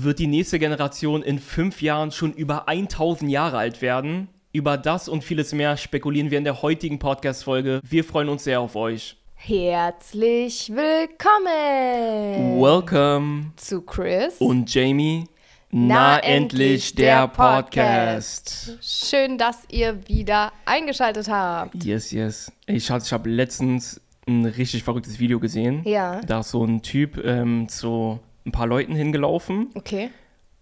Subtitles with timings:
[0.00, 4.28] Wird die nächste Generation in fünf Jahren schon über 1000 Jahre alt werden?
[4.52, 7.80] Über das und vieles mehr spekulieren wir in der heutigen Podcast-Folge.
[7.82, 9.16] Wir freuen uns sehr auf euch.
[9.34, 15.24] Herzlich willkommen Welcome zu Chris und Jamie.
[15.72, 18.78] Na, endlich der Podcast.
[18.80, 21.74] Schön, dass ihr wieder eingeschaltet habt.
[21.82, 22.52] Yes, yes.
[22.78, 25.82] Schatz, ich habe letztens ein richtig verrücktes Video gesehen.
[25.84, 26.20] Ja.
[26.20, 30.10] Da ist so ein Typ ähm, zu ein paar Leuten hingelaufen, Okay.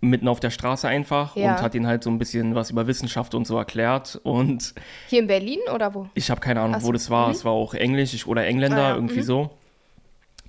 [0.01, 1.53] mitten auf der Straße einfach Ja.
[1.57, 4.21] und hat ihnen halt so ein bisschen was über Wissenschaft und so erklärt.
[4.23, 4.75] Und
[5.09, 6.09] Hier in Berlin oder wo?
[6.15, 7.27] ich habe keine Ahnung, so, wo das war.
[7.29, 7.33] mhm.
[7.33, 9.23] Es war auch Englisch ich, oder Engländer, Ah, ja, irgendwie mhm.
[9.25, 9.51] so.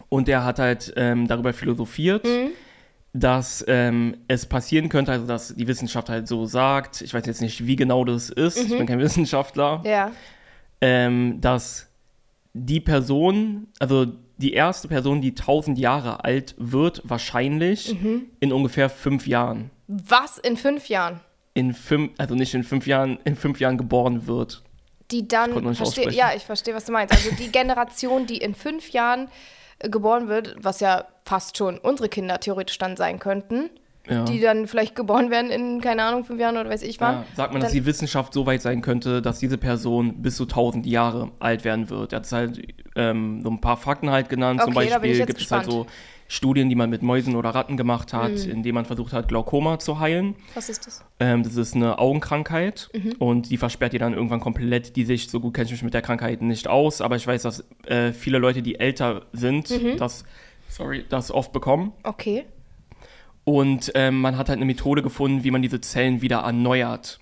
[0.09, 2.49] Und der hat halt ähm, darüber philosophiert, Mhm.
[3.13, 7.41] dass ähm, es passieren könnte, also dass die Wissenschaft halt so sagt, ich weiß jetzt
[7.41, 8.77] nicht, wie genau das ist, ich Mhm.
[8.80, 10.11] bin kein Wissenschaftler, Ja.
[10.81, 11.88] ähm, dass
[12.53, 14.05] die Person, also
[14.37, 18.25] die erste Person, die 1000 Jahre alt wird, wahrscheinlich Mhm.
[18.39, 19.71] in ungefähr fünf Jahren.
[19.87, 21.19] Was in fünf Jahren?
[21.53, 24.63] In fünf, also nicht in fünf Jahren, in fünf Jahren geboren wird.
[25.11, 25.53] Die Ich dann.
[25.63, 27.13] nicht Versteh, ja, ich verstehe, was du meinst.
[27.13, 29.29] Also die Generation, die in fünf Jahren
[29.79, 33.69] äh, geboren wird, was ja fast schon unsere Kinder theoretisch dann sein könnten,
[34.09, 34.23] Ja.
[34.25, 37.16] die dann vielleicht geboren werden in, keine Ahnung, fünf Jahren oder weiß ich wann.
[37.16, 40.44] Ja, sagt man, dass die Wissenschaft so weit sein könnte, dass diese Person bis zu
[40.44, 42.13] 1000 Jahre alt werden wird.
[42.13, 42.61] Er hat halt
[42.95, 44.61] ähm, so ein paar Fakten halt genannt.
[44.61, 45.85] Zum Okay, ich Beispiel gibt es halt so.
[46.30, 48.52] Studien, die man mit Mäusen oder Ratten gemacht hat, Mhm.
[48.52, 50.35] indem man versucht hat, Glaukoma zu heilen.
[50.55, 51.05] Was ist das?
[51.22, 53.13] Ähm, das ist eine Augenkrankheit Mhm.
[53.19, 55.31] und die versperrt dir dann irgendwann komplett die Sicht.
[55.31, 58.11] So gut kenne ich mich mit der Krankheit nicht aus, aber ich weiß, dass äh,
[58.11, 59.95] viele Leute, die älter sind, Mhm.
[59.97, 60.25] das,
[60.67, 61.94] sorry, das oft bekommen.
[62.03, 62.45] Okay.
[63.48, 67.17] Und ähm, man hat halt eine Methode gefunden, wie man diese Zellen wieder erneuert.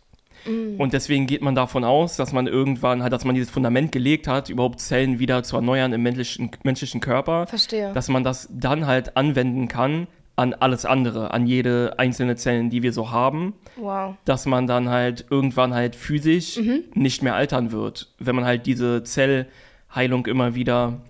[0.48, 0.82] Mm.
[0.82, 4.28] Und deswegen geht man davon aus, dass man irgendwann halt, dass man dieses Fundament gelegt
[4.28, 7.94] hat, überhaupt Zellen wieder zu erneuern im menschlichen, menschlichen Körper, Verstehe.
[7.94, 12.82] dass man das dann halt anwenden kann an alles andere, an jede einzelne Zellen, die
[12.82, 14.16] wir so haben, wow.
[14.26, 16.86] dass man dann halt irgendwann halt physisch Mhm.
[16.96, 21.02] nicht mehr altern wird, wenn man halt diese Zellheilung immer wieder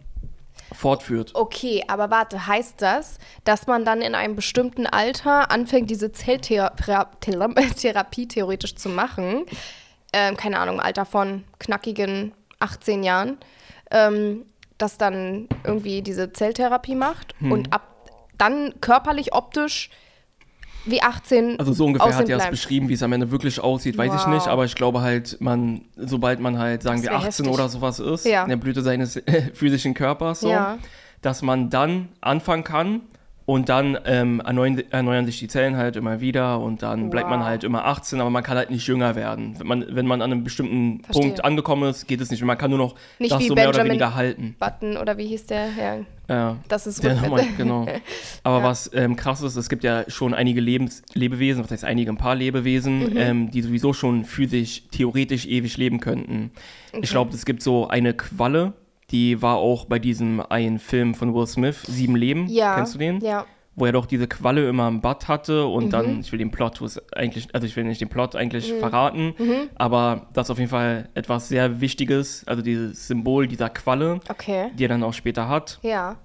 [0.75, 1.31] fortführt.
[1.33, 8.27] Okay, aber warte, heißt das, dass man dann in einem bestimmten Alter anfängt, diese Zelltherapie
[8.27, 9.45] theoretisch zu machen?
[10.13, 13.37] Ähm, keine Ahnung, Alter von knackigen 18 Jahren,
[13.91, 14.45] ähm,
[14.77, 17.51] das dann irgendwie diese Zelltherapie macht Hm.
[17.51, 17.87] und ab
[18.37, 19.89] dann körperlich, optisch
[20.85, 23.97] wie 18 Also so ungefähr hat er es beschrieben, wie es am Ende wirklich aussieht,
[23.97, 24.33] weiß ich Wow.
[24.33, 24.47] nicht.
[24.47, 27.47] Aber ich glaube halt, man, sobald man halt, sagen wir, wär 18 heftig.
[27.53, 28.43] oder sowas ist, Ja.
[28.43, 29.21] in der Blüte seines
[29.53, 30.77] physischen Körpers, so, Ja.
[31.21, 33.01] dass man dann anfangen kann
[33.47, 37.41] und dann ähm, erneuern, erneuern sich die Zellen halt immer wieder und dann bleibt man
[37.41, 37.45] Wow.
[37.47, 39.53] halt immer 18, aber man kann halt nicht jünger werden.
[39.59, 41.21] Wenn man, wenn man an einem bestimmten Verstehe.
[41.27, 42.47] Punkt angekommen ist, geht es nicht mehr.
[42.47, 44.55] Man kann nur noch Nicht das so mehr oder weniger halten.
[44.59, 45.67] Button oder wie hieß der?
[45.77, 45.97] Ja,
[46.27, 46.57] Ja.
[46.67, 47.85] das ist Der nochmal, genau.
[48.43, 48.63] Aber Ja.
[48.63, 52.17] was ähm, krass ist, es gibt ja schon einige Lebens Lebewesen, was heißt einige, ein
[52.17, 53.17] paar Lebewesen, Mhm.
[53.17, 56.49] ähm, die sowieso schon physisch, theoretisch ewig leben könnten.
[56.91, 57.01] Okay.
[57.03, 58.73] Ich glaube, es gibt so eine Qualle,
[59.11, 62.47] die war auch bei diesem einen Film von Will Smith, Sieben Leben.
[62.47, 62.75] Ja.
[62.75, 63.19] Kennst du den?
[63.21, 63.45] Ja.
[63.77, 65.89] Wo er doch diese Qualle immer im Bad hatte und Mhm.
[65.89, 66.79] dann, ich will den Plot
[67.13, 68.79] eigentlich, also ich will nicht den Plot eigentlich Mhm.
[68.79, 69.69] verraten, Mhm.
[69.75, 74.67] aber das ist auf jeden Fall etwas sehr Wichtiges, also dieses Symbol dieser Qualle, Okay.
[74.79, 75.79] die er dann auch später hat.
[75.81, 76.15] Ja.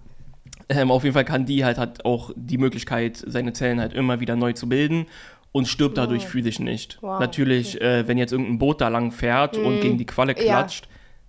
[0.69, 4.21] Ähm, auf jeden Fall kann die halt hat auch die Möglichkeit, seine Zellen halt immer
[4.21, 5.07] wieder neu zu bilden
[5.51, 6.31] und stirbt dadurch Wow.
[6.31, 6.99] physisch nicht.
[7.01, 9.81] Wow, Natürlich, äh, wenn jetzt irgendein Boot da lang fährt und Mhm.
[9.81, 10.67] gegen die Qualle Ja.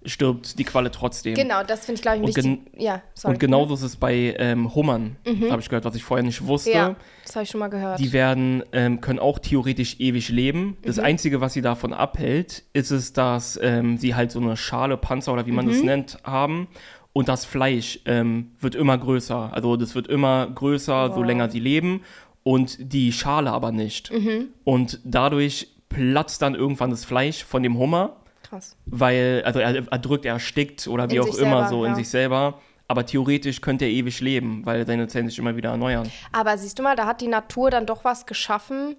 [0.06, 1.36] Stirbt die Qualle trotzdem.
[1.36, 2.82] Genau, das finde ich, glaube ich, ein Und wichtig.
[2.82, 3.34] Ja, sorry.
[3.36, 5.52] Und genauso ist es bei ähm, Hummern, Mhm.
[5.52, 6.72] habe ich gehört, was ich vorher nicht wusste.
[6.72, 6.96] Ja,
[7.26, 8.00] das habe ich schon mal gehört.
[8.00, 10.78] Die werden, ähm, können auch theoretisch ewig leben.
[10.84, 11.04] Das Mhm.
[11.04, 15.34] Einzige, was sie davon abhält, ist es, dass ähm, sie halt so eine Schale, Panzer
[15.34, 15.86] oder wie man das Mhm.
[15.86, 16.68] nennt, haben.
[17.14, 19.52] Und das Fleisch ähm, wird immer größer.
[19.54, 21.26] Also das wird immer größer, so Wow.
[21.26, 22.02] länger sie leben.
[22.44, 24.12] Und die Schale aber nicht.
[24.12, 24.48] mhm.
[24.64, 28.16] Und dadurch platzt dann irgendwann das Fleisch von dem Hummer,
[28.52, 28.76] Krass.
[28.86, 31.96] weil, also er erdrückt, er erstickt oder wie In auch immer selber, so in ja.
[31.96, 32.60] sich selber.
[32.90, 36.12] Aber theoretisch könnte er ewig leben, weil seine Zellen sich immer wieder erneuern.
[36.34, 38.98] Aber siehst du mal, da hat die Natur dann doch was geschaffen,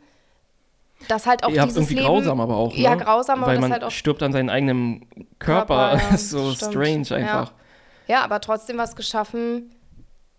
[1.09, 2.07] das halt auch ja, dieses irgendwie Leben...
[2.07, 2.75] grausam aber auch.
[2.75, 3.05] Ja, ne?
[3.05, 3.91] grausam, aber Weil man halt auch...
[3.91, 5.07] stirbt an seinem eigenen
[5.39, 5.91] Körper.
[5.91, 6.73] Körper, ja, so stimmt.
[6.73, 7.53] strange einfach.
[8.09, 9.73] Ja, aber trotzdem was geschaffen,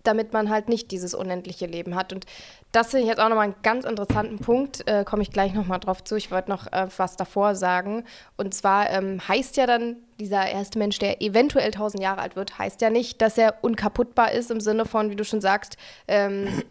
[0.02, 2.12] damit man halt nicht dieses unendliche Leben hat.
[2.12, 2.26] Und
[2.74, 5.80] das finde ich jetzt auch nochmal einen ganz interessanten Punkt, äh, komme ich gleich nochmal
[5.80, 6.16] drauf zu.
[6.16, 8.04] Ich wollte noch äh, was davor sagen.
[8.36, 12.58] Und zwar ähm, heißt ja dann, dieser erste Mensch, der eventuell 1000 Jahre alt wird,
[12.58, 15.78] heißt ja nicht, dass er unkaputtbar ist im Sinne von, wie du schon sagst,
[16.08, 16.64] ähm,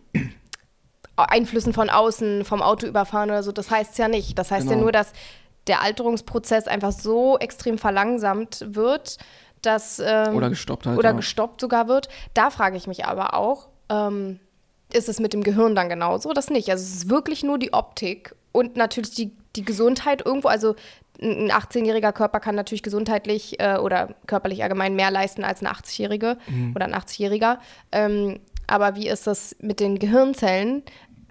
[1.16, 3.52] Einflüssen von außen, vom Auto überfahren oder so.
[3.52, 4.36] Das heißt ja nicht.
[4.38, 4.82] Das heißt ja Genau.
[4.82, 5.12] nur, dass
[5.68, 9.18] der Alterungsprozess einfach so extrem verlangsamt wird,
[9.60, 10.02] dass.
[10.04, 10.98] Ähm, Oder gestoppt halt.
[10.98, 11.16] oder ja.
[11.16, 12.08] gestoppt sogar wird.
[12.34, 14.40] Da frage ich mich aber auch, ähm,
[14.94, 16.32] ist es mit dem Gehirn dann genauso?
[16.32, 16.70] Das nicht.
[16.70, 20.48] Also es ist wirklich nur die Optik und natürlich die, die Gesundheit irgendwo.
[20.48, 20.74] Also
[21.20, 26.36] ein 18-jähriger Körper kann natürlich gesundheitlich äh, oder körperlich allgemein mehr leisten als eine 80-jährige
[26.48, 26.72] Mhm.
[26.74, 27.58] oder ein 80-jähriger.
[27.92, 30.82] Ähm, aber wie ist das mit den Gehirnzellen?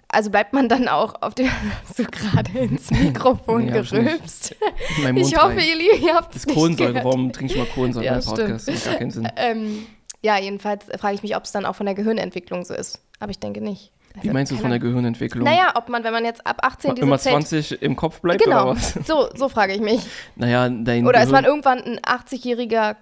[0.08, 1.48] Also bleibt man dann auch auf dem,
[1.96, 4.54] du gerade ins Mikrofon Nee, ich gerülpst?
[5.02, 7.04] Mund Ich hoffe, ihr Lieben, ihr habt es Das nicht Kohlensäure, gehört.
[7.06, 8.68] warum trinkst du mal Kohlensäure Ja, im Podcast?
[8.68, 9.28] Das macht gar keinen Sinn.
[9.36, 9.86] Ähm,
[10.24, 13.00] ja, jedenfalls frage ich mich, ob es dann auch von der Gehirnentwicklung so ist.
[13.22, 13.92] Aber ich denke nicht.
[14.20, 15.44] Wie meinst du von der Gehirnentwicklung?
[15.44, 18.42] Naja, ob man, wenn man jetzt ab 18 diese Immer Zelt- 20 im Kopf bleibt
[18.42, 18.94] Genau, oder was?
[19.06, 20.00] so, so frage ich mich.
[20.36, 22.96] Naja, dein Oder ist man Gehirn, irgendwann ein 80-jähriger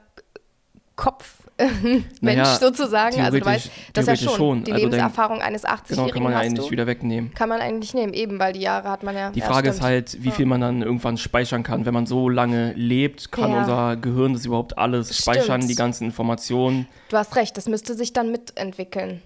[0.96, 3.20] Kopfmensch Naja, sozusagen?
[3.20, 4.64] Also du weißt, das ist ja schon, schon.
[4.64, 6.70] die Also dein- Lebenserfahrung eines 80-Jährigen genau, kann man ja eigentlich du.
[6.70, 7.34] wieder wegnehmen.
[7.34, 9.30] Kann man eigentlich nehmen, eben, weil die Jahre hat man ja.
[9.30, 9.86] Die ja, Frage ist stimmt.
[9.90, 11.86] halt, wie viel man dann irgendwann speichern kann.
[11.86, 13.58] Wenn man so lange lebt, kann Ja.
[13.60, 15.70] unser Gehirn das überhaupt alles speichern, Stimmt.
[15.70, 16.86] die ganzen Informationen.
[17.08, 19.22] Du hast recht, das müsste sich dann mitentwickeln.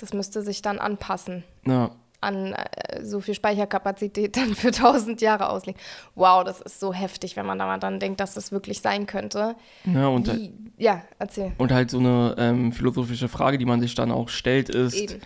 [0.00, 1.44] Das müsste sich dann anpassen.
[1.66, 1.90] Ja,
[2.22, 5.80] an äh, so viel Speicherkapazität dann für 1000 Jahre auslegen.
[6.14, 9.06] Wow, das ist so heftig, wenn man da mal dann denkt, dass das wirklich sein
[9.06, 9.56] könnte.
[9.86, 11.52] ja und, Wie, ja, erzähl.
[11.56, 15.20] und halt so eine ähm, philosophische Frage, die man sich dann auch stellt, ist, Eben.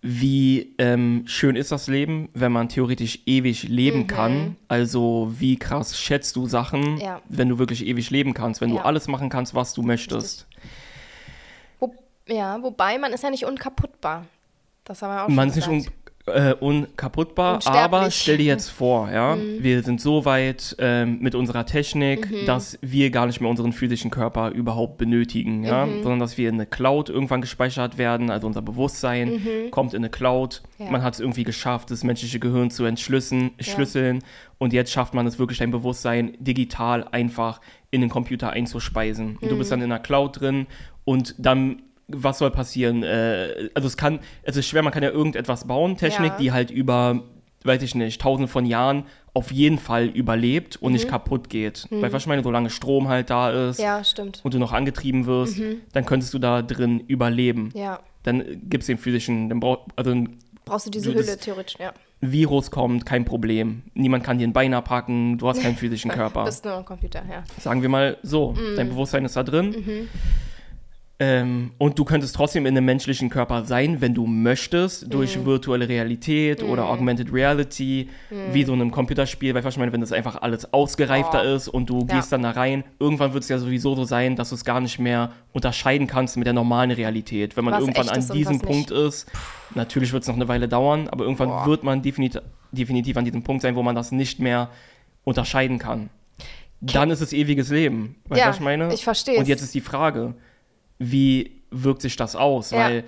[0.00, 4.06] wie ähm, schön ist das Leben, wenn man theoretisch ewig leben Mhm.
[4.06, 4.56] kann?
[4.68, 7.20] Also wie krass schätzt du Sachen, Ja.
[7.28, 8.76] wenn du wirklich ewig leben kannst, wenn Ja.
[8.76, 10.46] du alles machen kannst, was du möchtest?
[10.50, 10.56] Wo,
[12.28, 14.26] ja, wobei man ist ja nicht unkaputtbar.
[14.84, 15.94] Das haben wir auch Man schon ist nicht gesagt.
[15.94, 15.98] un
[16.30, 21.64] äh, unkaputtbar, aber stell dir jetzt vor, ja, wir sind so weit ähm, mit unserer
[21.64, 22.44] Technik, Mhm.
[22.44, 26.02] dass wir gar nicht mehr unseren physischen Körper überhaupt benötigen, ja, Mhm.
[26.02, 29.40] sondern dass wir in eine Cloud irgendwann gespeichert werden, also unser Bewusstsein
[29.70, 30.62] kommt in eine Cloud.
[30.78, 30.84] Mhm.
[30.84, 30.90] Ja.
[30.92, 34.22] Man hat es irgendwie geschafft, das menschliche Gehirn zu entschlüsseln, schlüsseln
[34.58, 39.38] und jetzt schafft man es wirklich, dein Bewusstsein digital einfach in den Computer einzuspeisen.
[39.40, 39.58] Und du Mhm.
[39.60, 40.66] bist dann in einer Cloud drin
[41.06, 43.02] und dann was soll passieren?
[43.02, 46.36] Äh, also es kann, es ist schwer, man kann ja irgendetwas bauen, Technik, Ja.
[46.38, 47.22] die halt über,
[47.64, 50.94] weiß ich nicht, tausende von Jahren auf jeden Fall überlebt und Mhm.
[50.94, 51.86] nicht kaputt geht.
[51.90, 54.02] Weil was ich meine, solange Strom halt da ist Ja,
[54.42, 55.60] und du noch angetrieben wirst,
[55.92, 57.70] dann könntest du da drin überleben.
[57.74, 58.00] Ja.
[58.24, 60.14] Dann gibt es den physischen, dann brauch, also
[60.64, 61.92] Brauchst du diese Du, Hülle theoretisch, ja.
[62.20, 63.82] Virus kommt, kein Problem.
[63.94, 66.44] Niemand kann dir ein Bein abhacken, du hast keinen physischen Körper.
[66.44, 67.44] Bist nur ein Computer, ja.
[67.60, 68.76] Sagen wir mal so, Mhm.
[68.76, 70.08] dein Bewusstsein ist da drin.
[71.20, 75.46] Ähm, und du könntest trotzdem in einem menschlichen Körper sein, wenn du möchtest, durch Mhm.
[75.46, 80.12] virtuelle Realität oder Augmented Reality, wie so in einem Computerspiel, weil ich meine, wenn das
[80.12, 81.54] einfach alles ausgereifter Oh.
[81.56, 82.14] ist und du Ja.
[82.16, 84.80] gehst dann da rein, irgendwann wird es ja sowieso so sein, dass du es gar
[84.80, 87.56] nicht mehr unterscheiden kannst mit der normalen Realität.
[87.56, 88.62] Wenn man Was irgendwann an diesem was nicht.
[88.62, 89.26] Punkt ist,
[89.74, 91.66] natürlich wird es noch eine Weile dauern, aber irgendwann Boah.
[91.66, 94.70] wird man definitiv, definitiv an diesem Punkt sein, wo man das nicht mehr
[95.24, 96.10] unterscheiden kann.
[96.80, 98.14] Dann ist es ewiges Leben.
[98.28, 98.94] Weißt du, Ja, was ich meine?
[98.94, 100.34] ich verstehe Und jetzt ist die Frage,
[100.98, 102.70] wie wirkt sich das aus?
[102.70, 102.78] Ja.
[102.78, 103.04] Weil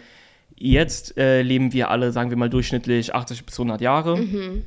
[0.56, 4.16] jetzt äh, leben wir alle, sagen wir mal, durchschnittlich 80 bis 100 Jahre.
[4.18, 4.64] Mhm.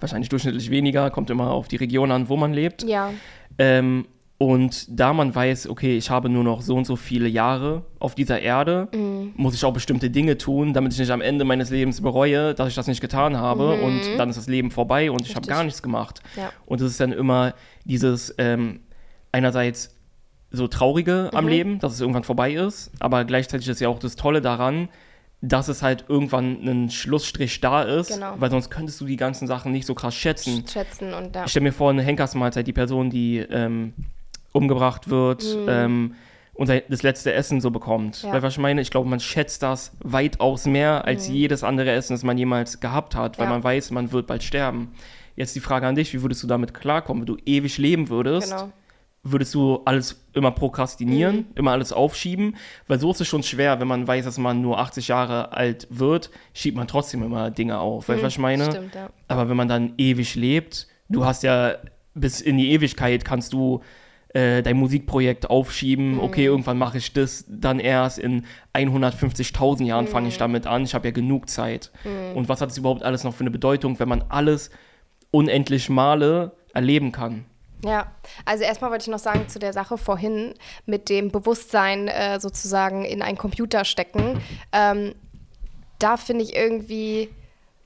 [0.00, 2.82] Wahrscheinlich durchschnittlich weniger, kommt immer auf die Region an, wo man lebt.
[2.84, 3.12] Ja,
[3.58, 4.06] Ähm,
[4.36, 8.16] und da man weiß, okay, ich habe nur noch so und so viele Jahre auf
[8.16, 9.32] dieser Erde, Mhm.
[9.36, 12.68] muss ich auch bestimmte Dinge tun, damit ich nicht am Ende meines Lebens bereue, dass
[12.68, 15.50] ich das nicht getan habe und dann ist das Leben vorbei und ich habe Mhm.
[15.50, 16.20] Gar nichts gemacht.
[16.36, 16.50] Ja.
[16.66, 17.54] Und es ist dann immer
[17.84, 18.80] dieses ähm,
[19.30, 19.93] einerseits
[20.56, 21.38] so traurige Mhm.
[21.38, 24.88] am Leben, dass es irgendwann vorbei ist, aber gleichzeitig ist ja auch das Tolle daran,
[25.40, 28.34] dass es halt irgendwann ein Schlussstrich da ist, Genau.
[28.38, 30.64] weil sonst könntest du die ganzen Sachen nicht so krass schätzen.
[30.66, 31.44] schätzen und ja.
[31.44, 33.92] Ich stelle mir vor, eine Henkersmahlzeit, die Person, die ähm,
[34.52, 36.14] umgebracht wird ähm,
[36.54, 38.22] und das letzte Essen so bekommt.
[38.22, 38.28] Mhm.
[38.28, 38.34] Ja.
[38.34, 42.14] Weil was ich meine, ich glaube, man schätzt das weitaus mehr als jedes andere Essen,
[42.14, 43.52] das man jemals gehabt hat, weil Mhm.
[43.52, 43.58] Ja.
[43.58, 44.92] man weiß, man wird bald sterben.
[45.36, 48.52] Jetzt die Frage an dich, wie würdest du damit klarkommen, wenn du ewig leben würdest?
[48.52, 48.72] Genau.
[49.26, 51.46] Würdest du alles immer prokrastinieren, Mhm.
[51.54, 52.56] immer alles aufschieben?
[52.86, 55.86] Weil so ist es schon schwer, wenn man weiß, dass man nur 80 Jahre alt
[55.90, 58.08] wird, schiebt man trotzdem immer Dinge auf.
[58.08, 58.66] Weißt du, was ich meine?
[58.66, 58.70] Mhm.
[58.70, 59.08] Stimmt, ja.
[59.28, 61.76] Aber wenn man dann ewig lebt, du hast ja
[62.14, 63.80] bis in die Ewigkeit kannst du
[64.34, 66.18] äh, dein Musikprojekt aufschieben.
[66.20, 68.18] Okay, irgendwann mache ich das dann erst.
[68.18, 70.84] In 150.000 Jahren fange ich damit an.
[70.84, 71.90] Ich habe ja genug Zeit.
[72.34, 74.70] Und was hat es überhaupt alles noch für eine Bedeutung, wenn man alles
[75.30, 77.44] unendlich Male erleben kann?
[77.82, 78.12] Ja,
[78.44, 80.54] also erstmal wollte ich noch sagen zu der Sache vorhin
[80.86, 84.40] mit dem Bewusstsein äh, sozusagen in einen Computer stecken.
[84.72, 85.14] Ähm,
[85.98, 87.30] da finde ich irgendwie,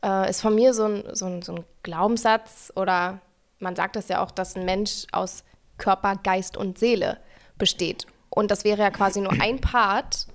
[0.04, 3.20] äh, ist von mir so ein, so, ein, so ein Glaubenssatz oder
[3.58, 5.42] man sagt das ja auch, dass ein Mensch aus
[5.78, 7.18] Körper, Geist und Seele
[7.56, 8.06] besteht.
[8.30, 10.26] Und das wäre ja quasi nur ein Part,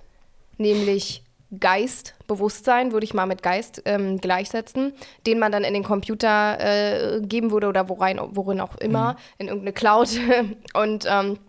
[0.57, 1.22] nämlich
[1.59, 4.93] Geist, Bewusstsein, würde ich mal mit Geist ähm, gleichsetzen,
[5.27, 9.47] den man dann in den Computer äh, geben würde oder worein, worin auch immer, in
[9.47, 10.09] irgendeine Cloud.
[10.73, 11.39] Und ähm,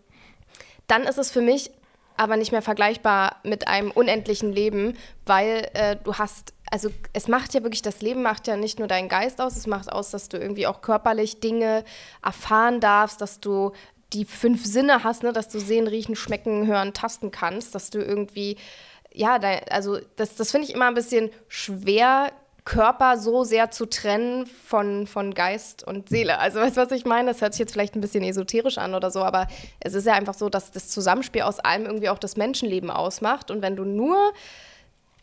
[0.87, 1.71] dann ist es für mich
[2.17, 4.97] aber nicht mehr vergleichbar mit einem unendlichen Leben,
[5.27, 8.87] weil äh, du hast, also es macht ja wirklich, das Leben macht ja nicht nur
[8.87, 11.85] deinen Geist aus, es macht aus, dass du irgendwie auch körperlich Dinge
[12.23, 13.73] erfahren darfst, dass du
[14.13, 17.99] die fünf Sinne hast, ne, dass du sehen, riechen, schmecken, hören, tasten kannst, dass du
[17.99, 18.57] irgendwie,
[19.15, 22.33] ja, da, also das, das finde ich immer ein bisschen schwer
[22.65, 26.39] Körper so sehr zu trennen von, von Geist und Seele.
[26.39, 27.31] Also weißt du, was ich meine?
[27.31, 29.47] Das hört sich jetzt vielleicht ein bisschen esoterisch an oder so, aber
[29.81, 33.51] es ist ja einfach so, dass das Zusammenspiel aus allem irgendwie auch das Menschenleben ausmacht.
[33.51, 34.33] Und wenn du nur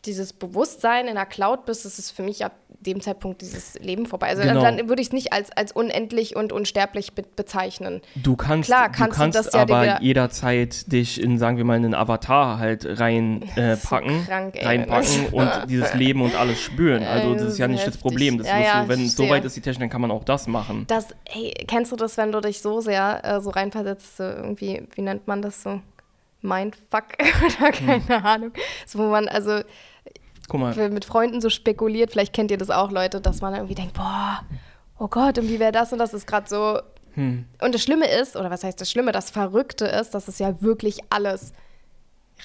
[0.04, 2.52] dieses Bewusstsein in der Cloud bist, ist es für mich ab
[2.82, 4.28] dem Zeitpunkt dieses Leben vorbei.
[4.28, 4.60] Also Genau.
[4.62, 8.00] dann, dann würde ich es nicht als, als unendlich und unsterblich be bezeichnen.
[8.16, 11.38] Du kannst, Klar, du kannst du kannst das ja dir aber wieder- jederzeit dich in,
[11.38, 16.22] sagen wir mal, einen Avatar halt reinpacken, äh, So krank, ey, reinpacken und dieses Leben
[16.22, 17.02] und alles spüren.
[17.04, 18.02] Also das ist ja nicht das Heftig.
[18.02, 18.38] Problem.
[18.38, 19.26] Das Ja, ja, du, wenn es verstehe.
[19.28, 20.84] soweit ist, die Technik, dann kann man auch das machen.
[20.88, 24.82] Das, hey, kennst du das, wenn du dich so sehr äh, so reinversetzt, so irgendwie,
[24.94, 25.80] wie nennt man das so?
[26.44, 27.04] Mindfuck
[27.60, 28.52] oder keine Ahnung.
[28.86, 29.60] So, wo man also
[30.48, 33.74] Guck mal, mit Freunden so spekuliert, vielleicht kennt ihr das auch, Leute, dass man irgendwie
[33.74, 34.40] denkt, boah,
[34.98, 36.80] oh Gott, und wie wäre das und das ist gerade so.
[37.14, 40.38] hm, Und das Schlimme ist, oder was heißt das Schlimme, das Verrückte ist, dass es
[40.38, 41.52] ja wirklich alles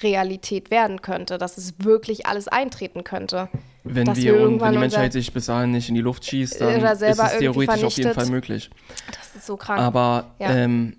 [0.02, 3.48] Realität werden könnte, dass es wirklich alles eintreten könnte.
[3.82, 6.24] wenn dass wir wir und wenn die Menschheit sich bis dahin nicht in die Luft
[6.24, 8.14] schießt, dann ist es theoretisch auf jeden.
[8.14, 8.70] Fall möglich.
[9.08, 9.80] Das ist so krank.
[9.80, 10.54] Aber Ja.
[10.54, 10.96] ähm,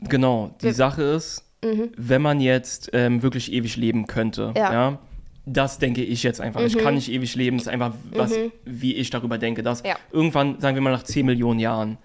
[0.00, 4.72] genau, die Wir- Sache ist, wenn man jetzt ähm, wirklich ewig leben könnte, ja.
[4.72, 4.98] Ja.
[5.46, 6.60] Das denke ich jetzt einfach.
[6.62, 8.32] Ich kann nicht ewig leben, das ist einfach, was,
[8.64, 9.96] wie ich darüber denke, dass Ja.
[10.12, 11.98] irgendwann, sagen wir mal nach 10 Millionen Jahren,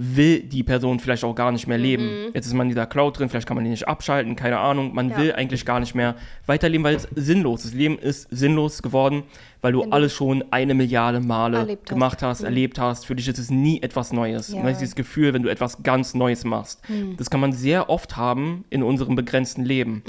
[0.00, 2.04] will die Person vielleicht auch gar nicht mehr leben.
[2.26, 2.30] Mhm.
[2.32, 4.94] Jetzt ist man in dieser Cloud drin, vielleicht kann man die nicht abschalten, keine Ahnung.
[4.94, 5.16] Man Ja.
[5.16, 6.14] will eigentlich gar nicht mehr
[6.46, 7.72] weiterleben, weil es sinnlos ist.
[7.72, 9.24] Das Leben ist sinnlos geworden,
[9.60, 11.88] weil du Wenn du alles schon eine Milliarde Male erlebt hast.
[11.88, 12.46] gemacht hast, Mhm.
[12.46, 13.06] erlebt hast.
[13.06, 14.50] Für dich ist es nie etwas Neues.
[14.52, 14.58] Ja.
[14.60, 16.80] Und das ist dieses Gefühl, wenn du etwas ganz Neues machst.
[17.16, 20.04] Das kann man sehr oft haben in unserem begrenzten Leben.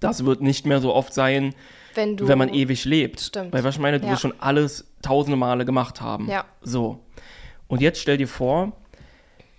[0.00, 1.54] Das wird nicht mehr so oft sein,
[1.94, 3.20] wenn du wenn man ewig lebt.
[3.20, 3.52] Stimmt.
[3.52, 4.12] Weil was ich meine, du Ja.
[4.12, 6.28] wirst schon alles tausende Male gemacht haben.
[6.28, 6.44] Ja.
[6.62, 7.00] So.
[7.66, 8.72] Und jetzt stell dir vor,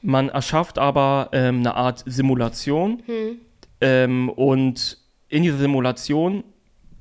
[0.01, 3.37] man erschafft aber ähm, eine Art Simulation Hm.
[3.81, 6.43] ähm, und in dieser Simulation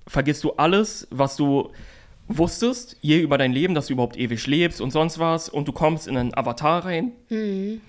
[0.07, 1.71] vergisst du alles, was du
[2.27, 5.73] wusstest, je über dein Leben, dass du überhaupt ewig lebst und sonst was und du
[5.73, 7.81] kommst in einen Avatar rein Hm.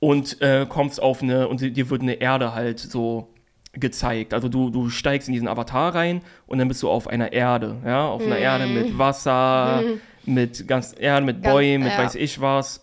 [0.00, 3.28] und äh, kommst auf eine, und dir wird eine Erde halt so
[3.72, 4.34] gezeigt.
[4.34, 7.76] Also du, du steigst in diesen Avatar rein und dann bist du auf einer Erde,
[7.86, 9.82] ja, auf einer Erde mit Wasser,
[10.24, 11.42] mit ganz Erde, mit.
[11.42, 11.98] Ganz- Bäumen, mit ja.
[11.98, 12.82] weiß ich was.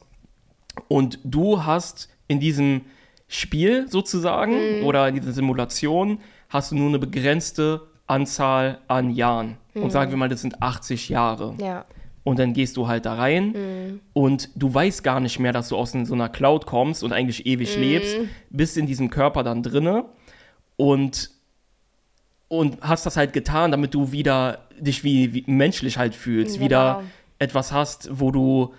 [0.88, 2.82] Und du hast in diesem
[3.28, 4.86] Spiel sozusagen Hm.
[4.86, 6.20] oder in dieser Simulation
[6.50, 9.58] hast du nur eine begrenzte Anzahl an Jahren.
[9.76, 11.54] Und sagen wir mal, das sind 80 Jahre.
[11.62, 11.86] Ja.
[12.24, 14.00] Und dann gehst du halt da rein Hm.
[14.14, 17.46] und du weißt gar nicht mehr, dass du aus so einer Cloud kommst und eigentlich
[17.46, 17.84] ewig Mhm.
[17.84, 18.18] lebst,
[18.50, 20.06] bist in diesem Körper dann drinne
[20.80, 21.30] und,
[22.48, 26.66] und hast das halt getan, damit du wieder dich wie, wie menschlich halt fühlst, Genau.
[26.66, 27.04] wieder
[27.38, 28.74] etwas hast, wo du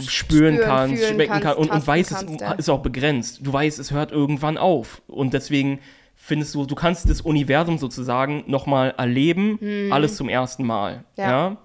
[0.00, 3.40] spüren, Spüren, kannst, schmecken kannst, kannst und, und weißt, kannst, es ist auch begrenzt.
[3.42, 5.78] Du weißt, es hört irgendwann auf und deswegen
[6.16, 10.96] findest du, du kannst das Universum sozusagen nochmal erleben, alles zum ersten Mal.
[10.98, 11.04] Mhm.
[11.16, 11.30] Ja.
[11.30, 11.56] ja?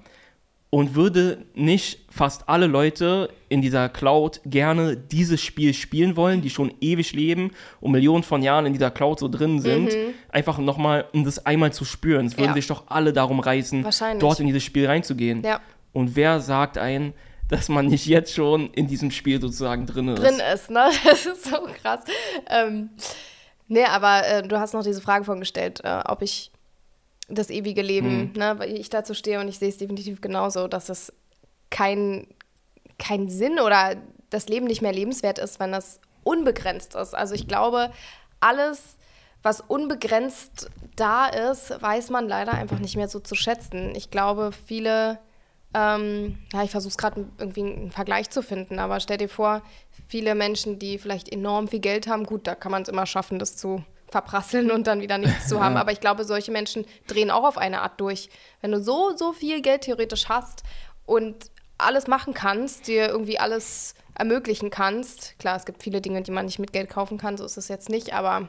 [0.74, 6.50] Und würde nicht fast alle Leute in dieser Cloud gerne dieses Spiel spielen wollen, die
[6.50, 9.96] schon ewig leben und Millionen von Jahren in dieser Cloud so drin sind,
[10.30, 12.25] einfach nochmal, um das einmal zu spüren.
[12.25, 12.48] Es würden Mhm.
[12.50, 12.53] Ja.
[12.56, 13.86] sich doch alle darum reißen,
[14.18, 15.44] dort in dieses Spiel reinzugehen.
[15.44, 15.60] Ja.
[15.92, 17.13] Und wer sagt ein,
[17.50, 20.24] dass man nicht jetzt schon in diesem Spiel sozusagen drin ist?
[20.24, 20.89] drin ist, ne?
[21.03, 22.00] Das ist so krass.
[22.50, 22.89] Ähm,
[23.68, 26.50] nee, aber äh, du hast noch diese Frage von gestellt, äh, ob ich
[27.27, 28.34] das ewige Leben, Hm.
[28.36, 31.13] ne, weil ich dazu stehe und ich sehe es definitiv genauso, dass es
[31.70, 32.27] kein,
[33.00, 33.96] kein Sinn oder
[34.30, 37.13] das Leben nicht mehr lebenswert ist, wenn das unbegrenzt ist.
[37.15, 37.92] Also ich glaube,
[38.39, 38.98] alles,
[39.42, 43.94] was unbegrenzt da ist, weiß man leider einfach nicht mehr so zu schätzen.
[43.96, 45.20] Ich glaube, viele
[45.75, 49.63] ähm, ja, ich versuche es gerade irgendwie einen Vergleich zu finden, aber stell dir vor,
[50.08, 53.39] viele Menschen, die vielleicht enorm viel Geld haben, gut, da kann man es immer schaffen,
[53.39, 55.75] das zu verprasseln und dann wieder nichts zu haben.
[55.75, 58.29] Aber ich glaube, solche Menschen drehen auch auf eine Art durch.
[58.62, 60.63] Wenn du so, so viel Geld theoretisch hast
[61.05, 66.32] und alles machen kannst, dir irgendwie alles ermöglichen kannst, klar, es gibt viele Dinge, die
[66.32, 68.48] man nicht mit Geld kaufen kann, so ist es jetzt nicht, aber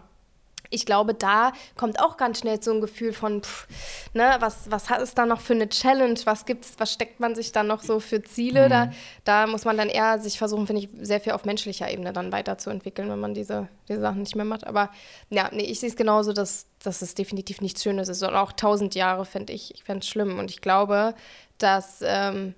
[0.74, 3.66] ich glaube, da kommt auch ganz schnell so ein Gefühl von, pff,
[4.12, 6.18] ne, was, was hat es da noch für eine Challenge?
[6.24, 8.68] Was gibt's, was steckt man sich dann noch so für Ziele?
[8.68, 8.90] Da,
[9.24, 12.32] da muss man dann eher sich versuchen, finde ich, sehr viel auf menschlicher Ebene dann
[12.32, 14.66] weiterzuentwickeln, wenn man diese, diese Sachen nicht mehr macht.
[14.66, 14.90] Aber
[15.30, 18.22] ja, nee, ich sehe es genauso, dass, dass es definitiv nichts Schönes ist.
[18.22, 20.38] Und auch tausend Jahre finde ich, ich fände es schlimm.
[20.38, 21.14] Und ich glaube,
[21.58, 22.54] dass ähm,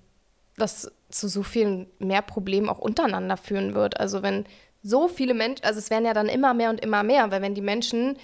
[0.57, 4.01] das zu so vielen mehr Problemen auch untereinander führen wird.
[4.01, 4.45] Also wenn
[4.87, 7.55] so viele Menschen, also es werden ja dann immer mehr und immer mehr, weil wenn
[7.55, 8.17] die Menschen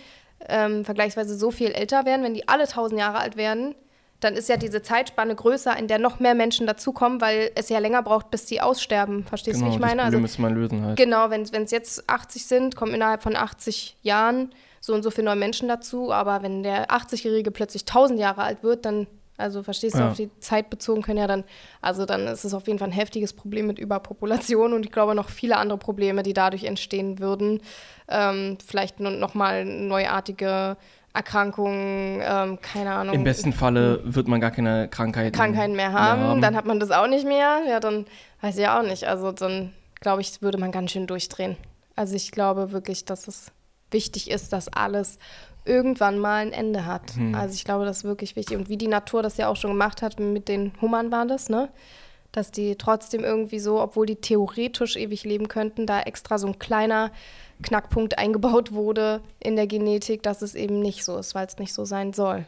[0.49, 3.75] ähm, vergleichsweise so viel älter werden, wenn die alle 1000 Jahre alt werden,
[4.21, 7.81] dann ist ja diese Zeitspanne größer, in der noch mehr Menschen dazukommen, weil es ja
[7.81, 9.25] länger braucht, bis die aussterben.
[9.25, 10.03] Verstehst du, Genau, wie ich das meine?
[10.03, 10.97] Problem Also, müsste man lösen halt.
[10.97, 14.51] genau, wenn es jetzt 80 sind, kommen innerhalb von 80 Jahren
[14.81, 16.13] so und so viele neue Menschen dazu.
[16.13, 20.11] Aber wenn der 80-Jährige plötzlich 1000 Jahre alt wird, dann, also verstehst du, Ja.
[20.11, 21.45] auf die Zeit bezogen können ja dann,
[21.81, 25.15] also dann ist es auf jeden Fall ein heftiges Problem mit Überpopulation und ich glaube
[25.15, 27.61] noch viele andere Probleme, die dadurch entstehen würden.
[28.09, 30.77] Ähm, vielleicht nun noch mal neuartige
[31.15, 33.15] Erkrankungen, ähm, keine Ahnung.
[33.15, 36.91] Im besten Falle wird man gar keine Krankheiten, Krankheiten mehr haben, dann hat man das
[36.91, 37.61] auch nicht mehr.
[37.69, 38.07] Ja, dann
[38.41, 39.05] weiß ich auch nicht.
[39.05, 41.57] Also dann glaube ich, würde man ganz schön durchdrehen.
[41.97, 43.53] Also ich glaube wirklich, dass es
[43.91, 45.19] wichtig ist, dass alles
[45.65, 47.15] irgendwann mal ein Ende hat.
[47.15, 47.35] Hm.
[47.35, 48.57] Also ich glaube, das ist wirklich wichtig.
[48.57, 51.49] Und wie die Natur das ja auch schon gemacht hat, mit den Hummern war das,
[51.49, 51.69] ne?
[52.33, 56.59] Dass die trotzdem irgendwie so, obwohl die theoretisch ewig leben könnten, da extra so ein
[56.59, 57.13] kleiner
[57.63, 61.75] Knackpunkt eingebaut wurde in der Genetik, dass es eben nicht so ist, weil es nicht
[61.75, 62.47] so sein soll.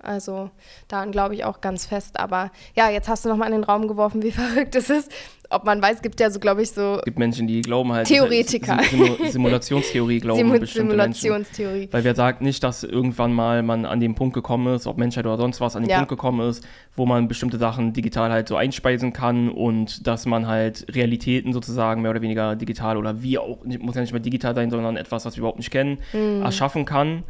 [0.00, 0.50] Also
[0.86, 2.18] daran glaube ich auch ganz fest.
[2.20, 5.10] Aber ja, jetzt hast du nochmal in den Raum geworfen, wie verrückt es ist.
[5.50, 8.06] Ob man weiß, gibt ja so, glaube ich, so Es gibt Menschen, die glauben halt.
[8.06, 8.78] Theoretiker.
[8.90, 11.14] Sim Simulationstheorie glauben Simu bestimmte Menschen.
[11.22, 11.88] Simulationstheorie.
[11.90, 15.24] Weil wer sagt nicht, dass irgendwann mal man an den Punkt gekommen ist, ob Menschheit
[15.24, 15.96] oder sonst was, an den Ja.
[15.96, 20.46] Punkt gekommen ist, wo man bestimmte Sachen digital halt so einspeisen kann und dass man
[20.46, 24.54] halt Realitäten sozusagen mehr oder weniger digital oder wie auch, muss ja nicht mehr digital
[24.54, 26.42] sein, sondern etwas, was wir überhaupt nicht kennen, Mhm.
[26.42, 27.24] erschaffen kann.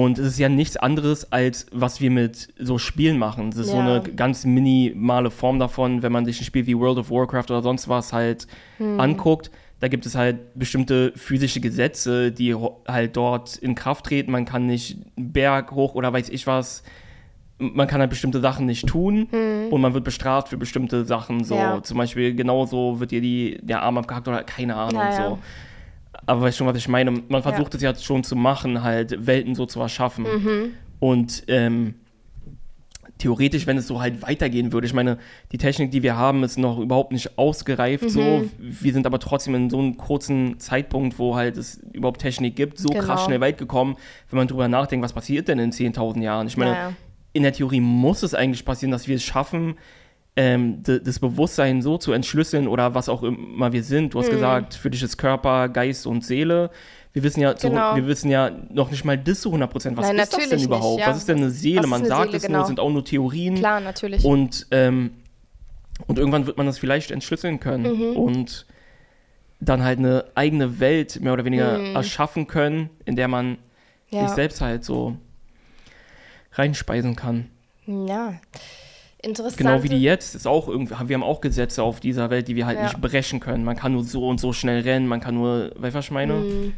[0.00, 3.48] Und es ist ja nichts anderes, als was wir mit so Spielen machen.
[3.48, 3.96] Es ist so Ja.
[3.96, 7.62] eine ganz minimale Form davon, wenn man sich ein Spiel wie World of Warcraft oder
[7.62, 9.00] sonst was halt Hm.
[9.00, 9.50] anguckt.
[9.80, 12.54] Da gibt es halt bestimmte physische Gesetze, die
[12.86, 14.30] halt dort in Kraft treten.
[14.30, 16.84] Man kann nicht einen Berg hoch oder weiß ich was.
[17.58, 19.26] Man kann halt bestimmte Sachen nicht tun
[19.70, 21.42] und man wird bestraft für bestimmte Sachen.
[21.42, 21.60] So Hm.
[21.60, 21.82] Ja.
[21.82, 25.02] zum Beispiel genauso wird dir die, der Arm abgehackt oder keine Ahnung.
[25.02, 25.12] Ja.
[25.30, 25.38] So.
[26.26, 27.10] Aber weißt schon, was ich meine?
[27.10, 30.24] Man versucht es ja schon zu machen, halt Welten so zu erschaffen.
[30.24, 30.70] Mhm.
[31.00, 31.94] Und ähm,
[33.18, 35.18] theoretisch, wenn es so halt weitergehen würde, ich meine,
[35.52, 38.20] die Technik, die wir haben, ist noch überhaupt nicht ausgereift so.
[38.20, 38.50] Mhm.
[38.58, 42.78] Wir sind aber trotzdem in so einem kurzen Zeitpunkt, wo halt es überhaupt Technik gibt,
[42.78, 43.02] so Genau.
[43.04, 43.96] krass schnell weit gekommen,
[44.30, 46.46] wenn man drüber nachdenkt, was passiert denn in 10.000 Jahren?
[46.46, 46.92] Ich meine, Ja, ja.
[47.32, 49.76] in der Theorie muss es eigentlich passieren, dass wir es schaffen,
[50.40, 54.04] ähm, das Bewusstsein so zu entschlüsseln oder was auch immer wir sind.
[54.04, 54.10] Mhm.
[54.10, 56.70] Du hast gesagt, für dich ist Körper, Geist und Seele.
[57.12, 57.96] Wir wissen ja, so, Genau.
[57.96, 59.96] wir wissen ja noch nicht mal das zu 100 Prozent.
[59.96, 61.00] Was Nein, ist das denn natürlich nicht, überhaupt?
[61.00, 61.08] ja.
[61.08, 61.86] Was ist denn eine Seele?
[61.88, 62.58] Man eine sagt Seele, es genau.
[62.58, 63.56] nur, sind auch nur Theorien.
[63.56, 64.24] Klar, natürlich.
[64.24, 65.10] Und, ähm,
[66.06, 68.16] und irgendwann wird man das vielleicht entschlüsseln können Mhm.
[68.16, 68.66] und
[69.58, 73.56] dann halt eine eigene Welt mehr oder weniger erschaffen können, in der man
[74.08, 74.26] sich Mhm.
[74.26, 74.34] ja.
[74.34, 75.16] selbst halt so
[76.52, 77.46] reinspeisen kann.
[77.86, 78.34] ja.
[79.20, 79.56] Interessant.
[79.56, 82.54] Genau wie die jetzt ist auch irgendwie, wir haben auch Gesetze auf dieser Welt, die
[82.54, 82.84] wir halt Ja.
[82.84, 83.64] nicht brechen können.
[83.64, 86.10] Man kann nur so und so schnell rennen, man kann nur, weißt du, was ich
[86.12, 86.34] meine?
[86.34, 86.74] Mhm.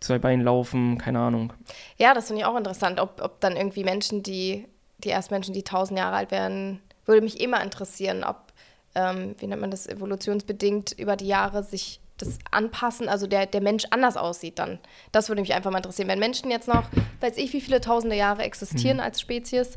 [0.00, 1.52] Zwei Beinen laufen, keine Ahnung.
[1.96, 4.66] Ja, das finde ich auch interessant, ob, ob dann irgendwie Menschen, die,
[4.98, 8.52] die erst Menschen, die tausend Jahre alt werden, würde mich immer interessieren, ob,
[8.94, 13.60] ähm, wie nennt man das, evolutionsbedingt über die Jahre sich das anpassen, also der, der
[13.60, 14.78] Mensch anders aussieht dann.
[15.12, 16.08] Das würde mich einfach mal interessieren.
[16.08, 16.84] Wenn Menschen jetzt noch,
[17.20, 19.76] weiß ich, wie viele tausende Jahre existieren als Spezies,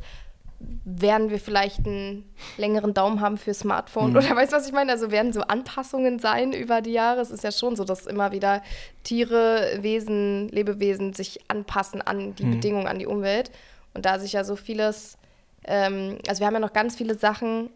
[0.84, 2.26] werden wir vielleicht einen
[2.58, 4.92] längeren Daumen haben für Smartphone oder weißt du, was ich meine?
[4.92, 7.22] Also werden so Anpassungen sein über die Jahre.
[7.22, 8.62] Es ist ja schon so, dass immer wieder
[9.04, 13.52] Tiere, Wesen, Lebewesen sich anpassen an die Bedingungen, an die Umwelt.
[13.94, 15.18] Und da sich ja so vieles,
[15.66, 17.70] ähm, also wir haben ja noch ganz viele Sachen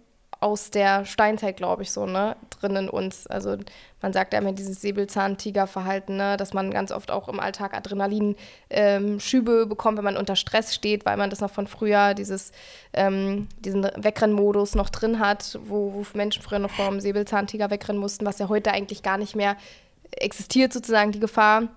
[0.44, 3.28] aus der Steinzeit, glaube ich, so, ne, drin in uns.
[3.28, 3.56] Also
[4.02, 9.66] man sagt ja immer dieses Säbelzahn-Tiger-Verhalten, ne, dass man ganz oft auch im Alltag Adrenalin-Schübe
[9.68, 12.52] bekommt, wenn man unter Stress steht, weil man das noch von früher, dieses,
[12.92, 18.26] ähm, diesen Wegrennmodus noch drin hat, wo, wo Menschen früher noch vom Säbelzahntiger wegrennen mussten,
[18.26, 19.56] was ja heute eigentlich gar nicht mehr
[20.12, 21.70] existiert, sozusagen, die Gefahr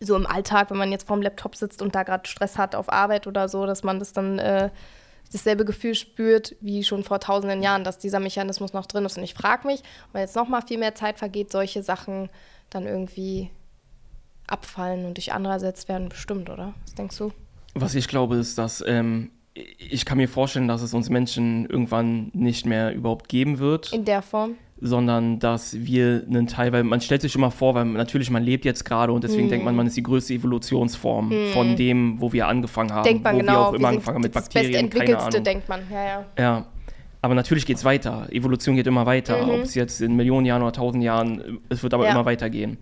[0.00, 2.90] so im Alltag, wenn man jetzt vorm Laptop sitzt und da gerade Stress hat auf
[2.90, 4.70] Arbeit oder so, dass man das dann äh,
[5.32, 9.16] dasselbe Gefühl spürt wie schon vor tausenden Jahren, dass dieser Mechanismus noch drin ist.
[9.16, 12.28] Und ich frage mich, wenn jetzt noch mal viel mehr Zeit vergeht, solche Sachen
[12.70, 13.50] dann irgendwie
[14.46, 16.74] abfallen und durch andere ersetzt werden, bestimmt, oder?
[16.84, 17.32] Was denkst du?
[17.74, 22.30] Was ich glaube, ist, dass ähm, ich kann mir vorstellen, dass es uns Menschen irgendwann
[22.32, 24.56] nicht mehr überhaupt geben wird, In der Form?
[24.80, 28.64] Sondern dass wir einen Teil, weil man stellt sich immer vor, weil natürlich man lebt
[28.64, 29.48] jetzt gerade und deswegen Hm.
[29.50, 33.34] denkt man, man ist die größte Evolutionsform von dem, wo wir angefangen haben, Denkt man
[33.36, 35.44] wo genau, wir auch wir immer sind angefangen haben mit das Bakterien, keine Bestentwickelste, Ahnung.
[35.44, 35.80] denkt man.
[35.90, 36.24] Ja, ja.
[36.38, 36.66] Ja,
[37.22, 38.28] aber natürlich geht es weiter.
[38.30, 39.44] Evolution geht immer weiter.
[39.44, 39.50] Mhm.
[39.50, 42.12] Ob es jetzt in Millionen Jahren oder tausend Jahren, es wird aber Ja.
[42.12, 42.78] immer weitergehen.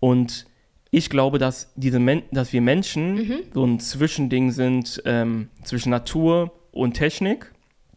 [0.00, 0.46] Und
[0.90, 3.34] ich glaube, dass, diese Men dass wir Menschen Mhm.
[3.54, 7.52] so ein Zwischending sind ähm, zwischen Natur und Technik.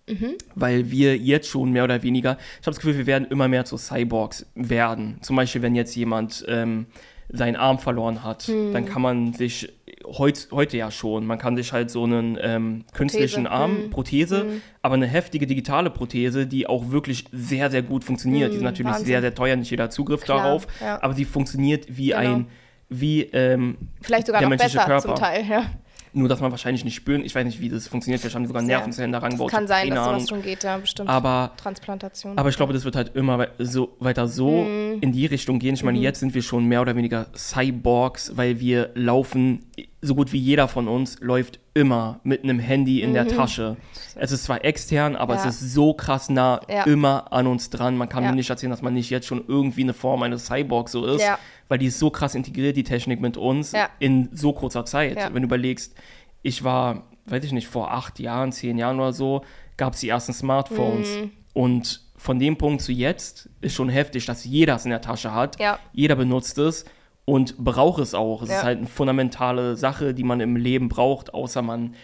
[0.07, 0.35] Mhm.
[0.53, 3.65] Weil wir jetzt schon mehr oder weniger, ich habe das Gefühl, wir werden immer mehr
[3.65, 5.17] zu Cyborgs werden.
[5.21, 6.85] Zum Beispiel, wenn jetzt jemand ähm,
[7.29, 8.71] seinen Arm verloren hat, Mhm.
[8.71, 9.73] dann kann man sich
[10.05, 11.25] heut, heute ja schon.
[11.25, 13.89] Man kann sich halt so einen ähm, künstlichen Arm, Mhm.
[13.89, 14.45] Prothese,
[14.83, 18.51] aber eine heftige digitale Prothese, die auch wirklich sehr, sehr gut funktioniert.
[18.53, 19.07] die ist natürlich Mhm, Wahnsinn.
[19.07, 21.01] sehr, sehr teuer, nicht jeder Zugriff Klar, darauf, ja.
[21.01, 22.19] aber sie funktioniert wie Genau.
[22.19, 22.47] ein,
[22.89, 25.07] wie ähm, Vielleicht sogar der noch menschliche besser Körper.
[25.07, 25.65] zum Teil, ja.
[26.17, 27.25] Nur, dass man wahrscheinlich nicht spüren.
[27.25, 28.21] Ich weiß nicht, wie das funktioniert.
[28.21, 28.61] Vielleicht haben die sogar.
[28.61, 29.51] Nervenzellen daran Das gebaut.
[29.51, 31.09] kann sein, dass sowas schon geht, ja, bestimmt.
[31.09, 32.37] Aber, Transplantation.
[32.37, 34.99] aber ich glaube, das wird halt immer so, weiter so Mhm.
[35.01, 35.75] in die Richtung gehen.
[35.75, 39.65] Ich meine, jetzt sind wir schon mehr oder weniger Cyborgs, weil wir laufen,
[40.01, 43.75] so gut wie jeder von uns läuft immer mit einem Handy in der Tasche.
[44.15, 45.39] Es ist zwar extern, aber Mhm.
[45.41, 45.47] Ja.
[45.49, 46.83] es ist so krass nah Ja.
[46.83, 47.97] immer an uns dran.
[47.97, 48.29] Man kann Ja.
[48.29, 51.21] mir nicht erzählen, dass man nicht jetzt schon irgendwie eine Form eines Cyborgs so ist,
[51.21, 51.37] Ja.
[51.67, 53.89] Weil die ist so krass integriert, die Technik mit uns, Ja.
[53.99, 55.17] in so kurzer Zeit.
[55.17, 55.25] Ja.
[55.33, 55.95] Wenn du überlegst,
[56.41, 59.43] ich war, weiß ich nicht, vor acht Jahren, zehn Jahren oder so,
[59.77, 61.07] gab es die ersten Smartphones.
[61.17, 61.31] Mhm.
[61.53, 65.33] Und von dem Punkt zu jetzt ist schon heftig, dass jeder es in der Tasche
[65.33, 65.59] hat.
[65.59, 65.79] Ja.
[65.93, 66.85] Jeder benutzt es
[67.25, 68.41] und braucht es auch.
[68.43, 71.95] Es ist halt eine fundamentale Sache, die man im Leben braucht, außer man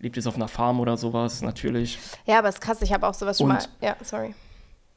[0.00, 1.98] lebt jetzt auf einer Farm oder sowas, natürlich.
[2.26, 3.64] ja, aber es ist krass, ich habe auch sowas schon Und- mal.
[3.80, 4.34] Ja, sorry.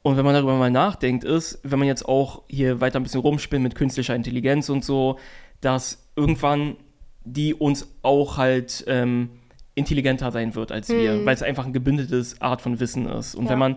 [0.02, 3.20] Und wenn man darüber mal nachdenkt, ist, wenn man jetzt auch hier weiter ein bisschen
[3.20, 5.18] rumspinnt mit künstlicher Intelligenz und so,
[5.60, 6.76] dass irgendwann
[7.24, 9.30] die uns auch halt ähm,
[9.74, 13.34] intelligenter sein wird als wir, weil es einfach ein gebündeltes Art von Wissen ist.
[13.34, 13.50] Und Ja.
[13.50, 13.76] wenn man,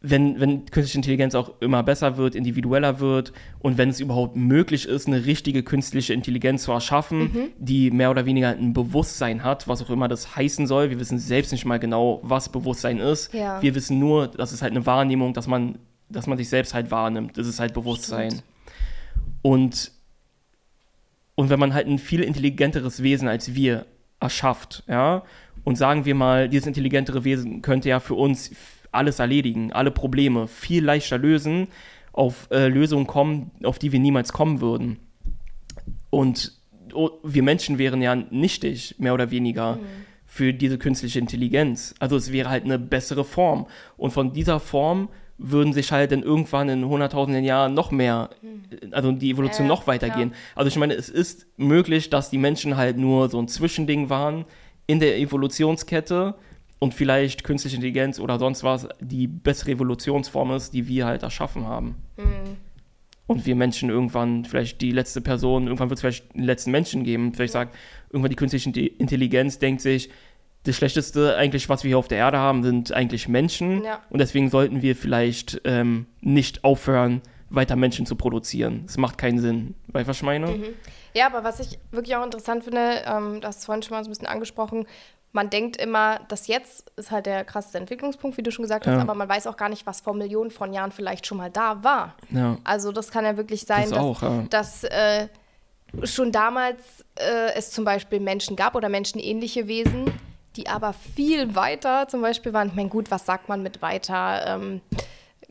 [0.00, 4.86] wenn, wenn künstliche Intelligenz auch immer besser wird, individueller wird und wenn es überhaupt möglich
[4.86, 9.82] ist, eine richtige künstliche Intelligenz zu erschaffen, die mehr oder weniger ein Bewusstsein hat, was
[9.82, 10.90] auch immer das heißen soll.
[10.90, 13.34] Wir wissen selbst nicht mal genau, was Bewusstsein ist.
[13.34, 13.60] Ja.
[13.60, 16.92] Wir wissen nur, das ist halt eine Wahrnehmung, dass man, dass man sich selbst halt
[16.92, 17.36] wahrnimmt.
[17.36, 18.30] Das ist halt Bewusstsein.
[18.30, 18.44] Stimmt.
[19.42, 19.92] Und,
[21.34, 23.86] und wenn man halt ein viel intelligenteres Wesen als wir
[24.20, 25.24] erschafft, ja,
[25.64, 28.52] und sagen wir mal, dieses intelligentere Wesen könnte ja für uns
[28.92, 31.68] alles erledigen, alle Probleme viel leichter lösen,
[32.12, 34.98] auf äh, Lösungen kommen, auf die wir niemals kommen würden.
[36.10, 36.52] Und
[36.92, 39.78] oh, wir Menschen wären ja nichtig, mehr oder weniger,
[40.30, 41.94] für diese künstliche Intelligenz.
[42.00, 43.66] Also es wäre halt eine bessere Form.
[43.96, 48.30] Und von dieser Form würden sich halt dann irgendwann in hunderttausenden Jahren noch mehr,
[48.90, 50.34] also die Evolution Ja, noch weitergehen.
[50.54, 54.44] Also ich meine, es ist möglich, dass die Menschen halt nur so ein Zwischending waren
[54.86, 56.34] in der Evolutionskette
[56.78, 61.66] und vielleicht künstliche Intelligenz oder sonst was die bessere Evolutionsform ist, die wir halt erschaffen
[61.66, 61.96] haben.
[63.26, 67.04] Und wir Menschen irgendwann vielleicht die letzte Person, irgendwann wird es vielleicht den letzten Menschen
[67.04, 67.34] geben.
[67.34, 67.76] Vielleicht sagt
[68.10, 70.10] irgendwann die künstliche Inte- Intelligenz, denkt sich,
[70.64, 73.84] das Schlechteste eigentlich, was wir hier auf der Erde haben, sind eigentlich Menschen.
[73.84, 74.00] Ja.
[74.10, 78.82] Und deswegen sollten wir vielleicht ähm, nicht aufhören, weiter Menschen zu produzieren.
[78.86, 79.74] Das macht keinen Sinn.
[79.88, 80.58] Weißt du, was ich meine?
[81.14, 84.12] Ja, aber was ich wirklich auch interessant finde, ähm, das vorhin schon mal so ein
[84.12, 84.86] bisschen angesprochen,
[85.32, 88.94] man denkt immer, das jetzt ist halt der krasseste Entwicklungspunkt, wie du schon gesagt hast,
[88.94, 89.00] Ja.
[89.02, 91.84] aber man weiß auch gar nicht, was vor Millionen von Jahren vielleicht schon mal da
[91.84, 92.14] war.
[92.30, 92.56] Ja.
[92.64, 94.42] Also das kann ja wirklich sein, Das dass, auch, ja.
[94.50, 95.28] dass äh,
[96.04, 96.82] schon damals
[97.16, 100.10] äh, es zum Beispiel Menschen gab oder menschenähnliche Wesen,
[100.56, 102.68] die aber viel weiter zum Beispiel waren.
[102.68, 104.44] Ich meine, gut, was sagt man mit weiter?
[104.46, 104.80] Ähm,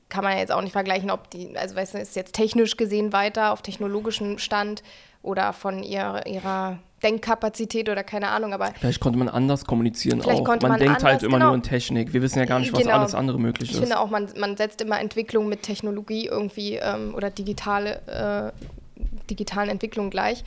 [0.09, 3.13] kann man jetzt auch nicht vergleichen, ob die, also weißt du, ist jetzt technisch gesehen
[3.13, 4.81] weiter auf technologischem Stand
[5.21, 10.41] oder von ihrer, ihrer Denkkapazität oder keine Ahnung, aber Vielleicht konnte man anders kommunizieren Vielleicht
[10.41, 10.45] auch.
[10.45, 11.45] konnte Man, man denkt halt anders, immer genau.
[11.47, 12.11] nur in Technik.
[12.13, 12.95] Wir wissen ja gar nicht, was Genau.
[12.95, 13.81] alles andere möglich ich ist.
[13.81, 19.69] finde auch, man, man setzt immer Entwicklung mit Technologie irgendwie ähm, oder digitale, äh, digitalen
[19.69, 20.43] Entwicklungen gleich.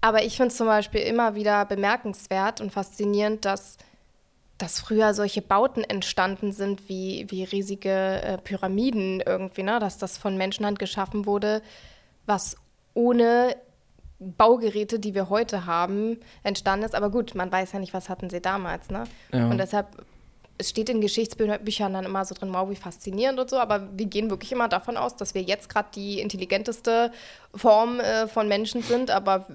[0.00, 3.76] Aber ich finde es zum Beispiel immer wieder bemerkenswert und faszinierend, dass,
[4.58, 7.90] dass früher solche Bauten entstanden sind, wie, wie riesige
[8.22, 9.78] äh, Pyramiden irgendwie, ne?
[9.80, 11.60] dass das von Menschenhand geschaffen wurde,
[12.26, 12.56] was
[12.94, 13.56] ohne
[14.20, 16.94] Baugeräte, die wir heute haben, entstanden ist.
[16.94, 18.90] Aber gut, man weiß ja nicht, was hatten sie damals.
[18.90, 19.04] Ne?
[19.32, 19.48] Ja.
[19.48, 19.86] Und deshalb,
[20.58, 24.06] es steht in Geschichtsbüchern dann immer so drin, wow, wie faszinierend und so, aber wir
[24.06, 27.12] gehen wirklich immer davon aus, dass wir jetzt gerade die intelligenteste
[27.54, 29.46] Form äh, von Menschen sind, aber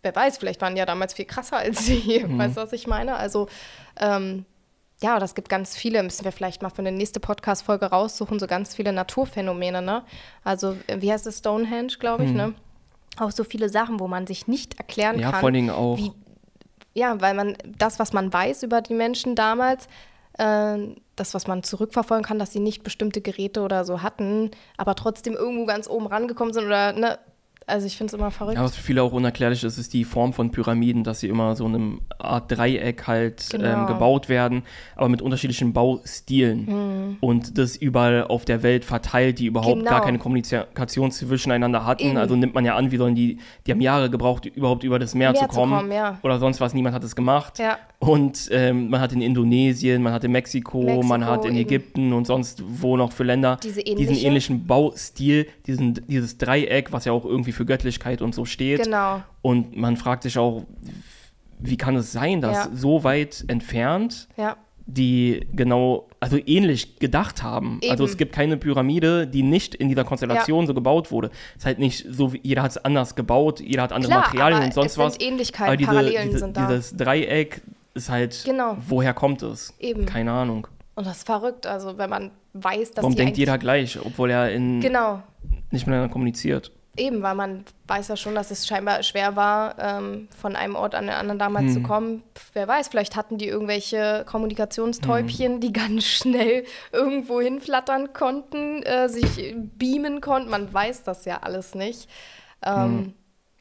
[0.00, 2.24] wer weiß, vielleicht waren die ja damals viel krasser als sie.
[2.26, 3.16] Weißt du, was ich meine?
[3.16, 3.48] Also,
[4.00, 4.46] ähm,
[5.02, 8.46] ja, das gibt ganz viele, müssen wir vielleicht mal für eine nächste Podcast-Folge raussuchen, so
[8.46, 10.02] ganz viele Naturphänomene, ne?
[10.44, 12.54] Also, wie heißt es, Stonehenge, glaube ich, ne?
[13.18, 15.40] Auch so viele Sachen, wo man sich nicht erklären ja, kann.
[15.40, 15.96] vor allen Dingen auch.
[15.98, 16.12] wie-
[16.94, 19.88] ja, weil man das, was man weiß über die Menschen damals,
[20.38, 20.78] äh,
[21.16, 25.34] das, was man zurückverfolgen kann, dass sie nicht bestimmte Geräte oder so hatten, aber trotzdem
[25.34, 27.18] irgendwo ganz oben rangekommen sind oder, ne?
[27.66, 28.56] Also ich finde es immer verrückt.
[28.56, 31.56] Ja, was für viele auch unerklärlich ist, ist die Form von Pyramiden, dass sie immer
[31.56, 33.64] so in einem Art Dreieck halt Genau.
[33.82, 34.62] ähm, gebaut werden,
[34.96, 37.16] aber mit unterschiedlichen Baustilen.
[37.20, 39.90] Und das überall auf der Welt verteilt, die überhaupt Genau.
[39.90, 42.04] gar keine Kommunikation zwischeneinander hatten.
[42.08, 42.16] Eben.
[42.16, 45.14] Also nimmt man ja an, wie sollen die, die haben Jahre gebraucht, überhaupt über das
[45.14, 45.72] Meer, Meer zu zu kommen.
[45.78, 46.18] kommen, ja.
[46.22, 47.58] Oder sonst was, niemand hat es gemacht.
[47.58, 47.78] Ja.
[47.98, 51.60] Und ähm, man hat in Indonesien, man hat in Mexiko, Mexiko man hat in eben.
[51.66, 54.26] Ägypten und sonst wo noch für Länder Diese diesen ähnliche?
[54.26, 58.82] ähnlichen Baustil, diesen, dieses Dreieck, was ja auch irgendwie für Göttlichkeit und so steht.
[58.84, 59.22] Genau.
[59.42, 60.64] Und man fragt sich auch,
[61.58, 62.70] wie kann es sein, dass Ja.
[62.74, 64.56] so weit entfernt Ja.
[64.86, 67.80] die genau, also ähnlich gedacht haben.
[67.88, 68.12] Also Eben.
[68.12, 71.30] es gibt keine Pyramide, die nicht in dieser Konstellation so gebaut wurde.
[71.52, 74.24] Es ist halt nicht so, wie jeder hat es anders gebaut, jeder hat andere Klar,
[74.24, 75.20] Materialien und sonst es sind was.
[75.20, 76.66] Ähnlichkeiten, aber diese, Parallelen diese, sind da.
[76.66, 77.62] dieses Dreieck
[77.94, 78.76] ist halt, Genau.
[78.86, 79.72] woher kommt es?
[79.78, 80.04] Eben.
[80.04, 80.66] Keine Ahnung.
[80.96, 84.52] Und das ist verrückt, also wenn man weiß, dass Warum denkt jeder gleich, obwohl er
[84.52, 85.22] in, Genau,
[85.70, 86.70] nicht miteinander kommuniziert?
[86.96, 90.94] Eben, weil man weiß ja schon, dass es scheinbar schwer war, ähm, von einem Ort
[90.94, 91.72] an den anderen damals Hm.
[91.74, 92.22] zu kommen.
[92.36, 94.26] Pff, wer weiß, vielleicht hatten die irgendwelche Hm.
[94.26, 100.50] Kommunikationstäubchen, die ganz schnell irgendwo hinflattern konnten, äh, sich beamen konnten.
[100.50, 102.08] Man weiß das ja alles nicht.
[102.64, 103.14] Ähm,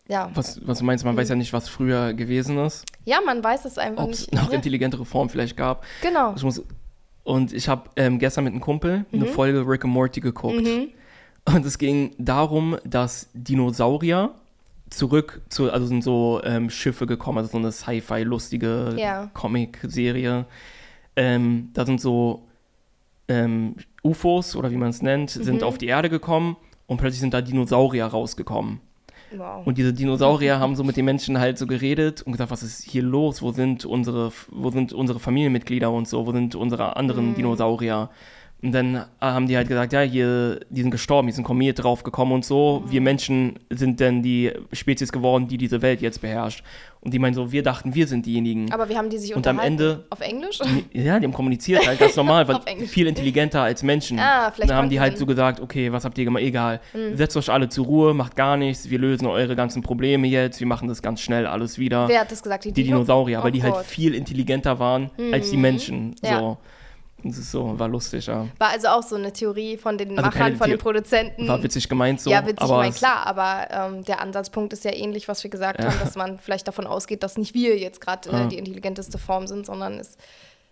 [0.08, 0.30] Ja.
[0.34, 3.64] Was, was du meinst, man weiß ja nicht, was früher gewesen ist, ja, man weiß
[3.66, 4.34] es einfach ob es nicht.
[4.34, 5.86] noch Ja, intelligentere Formen vielleicht gab.
[6.02, 6.34] genau.
[6.36, 6.62] Ich muss,
[7.24, 9.22] und ich habe ähm, gestern mit einem Kumpel Mhm.
[9.24, 10.68] eine Folge Rick and Morty geguckt.
[11.46, 14.32] Und es ging darum, dass Dinosaurier
[14.90, 19.30] zurück zu, also sind so ähm, Schiffe gekommen, also so eine Sci-Fi-lustige Ja.
[19.34, 20.46] Comic-Serie.
[21.16, 22.44] Ähm, da sind so
[23.28, 25.44] ähm, UFOs oder wie man es nennt, Mhm.
[25.44, 28.80] sind auf die Erde gekommen und plötzlich sind da Dinosaurier rausgekommen.
[29.36, 29.66] Wow.
[29.66, 32.84] Und diese Dinosaurier haben so mit den Menschen halt so geredet und gesagt, was ist
[32.84, 33.42] hier los?
[33.42, 36.28] Wo sind unsere, wo sind unsere Familienmitglieder und so?
[36.28, 37.36] Wo sind unsere anderen Mhm.
[37.36, 38.10] Dinosaurier?
[38.64, 41.84] Und dann äh, haben die halt gesagt, ja, hier, die sind gestorben, ist ein Komet
[41.84, 42.82] draufgekommen und so.
[42.86, 42.92] Mhm.
[42.92, 46.64] Wir Menschen sind denn die Spezies geworden, die diese Welt jetzt beherrscht.
[47.02, 48.72] Und die meinen so, wir dachten, wir sind diejenigen.
[48.72, 49.60] Aber wie haben die sich Und am?
[49.60, 50.60] Ende- Auf Englisch?
[50.94, 54.18] Ja, die haben kommuniziert, halt ganz normal, weil viel intelligenter als Menschen.
[54.20, 56.44] Ah, vielleicht Dann haben die halt dann- so gesagt, okay, was habt ihr gemacht?
[56.44, 56.80] Egal,
[57.16, 60.68] setzt euch alle zur Ruhe, macht gar nichts, wir lösen eure ganzen Probleme jetzt, wir
[60.68, 62.08] machen das ganz schnell alles wieder.
[62.08, 62.64] Wer hat das gesagt?
[62.64, 63.86] die Dinosaurier, weil die halt Oh Gott.
[63.86, 66.16] viel intelligenter waren als die Menschen.
[66.24, 66.58] Ja.
[67.26, 68.48] Das ist so, war lustig, ja.
[68.60, 71.48] War also auch so eine Theorie von den Also Machern, von den Produzenten.
[71.48, 72.30] War witzig gemeint so.
[72.30, 75.84] ja, witzig, aber es- klar, aber ähm, der Ansatzpunkt ist ja ähnlich, was wir gesagt
[75.84, 78.46] haben, dass man vielleicht davon ausgeht, dass nicht wir jetzt gerade äh, Ja.
[78.48, 80.18] die intelligenteste Form sind, sondern es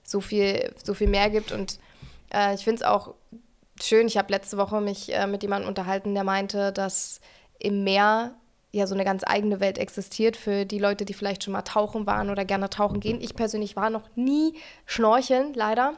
[0.03, 1.51] so viel, so viel mehr gibt.
[1.53, 1.79] Und
[2.33, 3.13] äh, ich finde es auch
[3.81, 7.21] schön, ich habe letzte Woche mich äh, mit jemandem unterhalten, der meinte, dass
[7.59, 8.33] im Meer
[8.73, 12.05] ja so eine ganz eigene Welt existiert für die Leute, die vielleicht schon mal tauchen
[12.07, 13.19] waren oder gerne tauchen gehen.
[13.21, 14.53] Ich persönlich war noch nie
[14.85, 15.93] schnorcheln, leider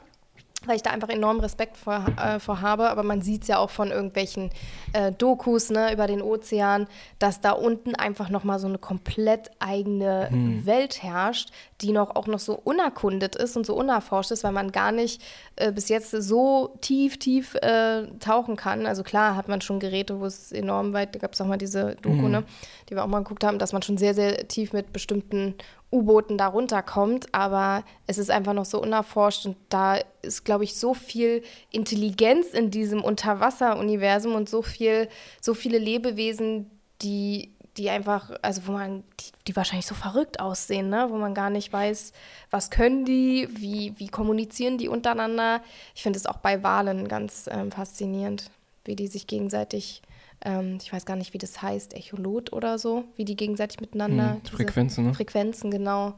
[0.68, 2.90] weil ich da einfach enormen Respekt vor, äh, vor habe.
[2.90, 4.50] Aber man sieht es ja auch von irgendwelchen
[4.94, 6.88] äh, Dokus ne, über den Ozean,
[7.20, 10.30] dass da unten einfach nochmal so eine komplett eigene
[10.66, 14.72] Welt herrscht, die noch auch noch so unerkundet ist und so unerforscht ist, weil man
[14.72, 15.22] gar nicht
[15.56, 18.86] äh, bis jetzt so tief, tief äh, tauchen kann.
[18.86, 21.58] Also klar hat man schon Geräte, wo es enorm weit, da gab es auch mal
[21.58, 22.44] diese Doku, ne,
[22.90, 25.56] die wir auch mal geguckt haben, dass man schon sehr, sehr tief mit bestimmten
[25.94, 30.76] U-Booten da runterkommt, aber es ist einfach noch so unerforscht und da ist, glaube ich,
[30.76, 35.08] so viel Intelligenz in diesem Unterwasser-Universum und so viel,
[35.40, 36.72] so viele Lebewesen,
[37.04, 41.08] die, die einfach, also wo man, die, die wahrscheinlich so verrückt aussehen, ne?
[41.10, 42.12] wo man gar nicht weiß,
[42.50, 45.62] was können die, wie, wie kommunizieren die untereinander.
[45.94, 48.50] Ich finde es auch bei Walen ganz ähm, faszinierend,
[48.84, 50.02] wie die sich gegenseitig
[50.44, 54.34] ähm, ich weiß gar nicht, wie das heißt, Echolot oder so, wie die gegenseitig miteinander.
[54.34, 55.14] Hm, Frequenzen, ne?
[55.14, 56.14] Frequenzen, genau.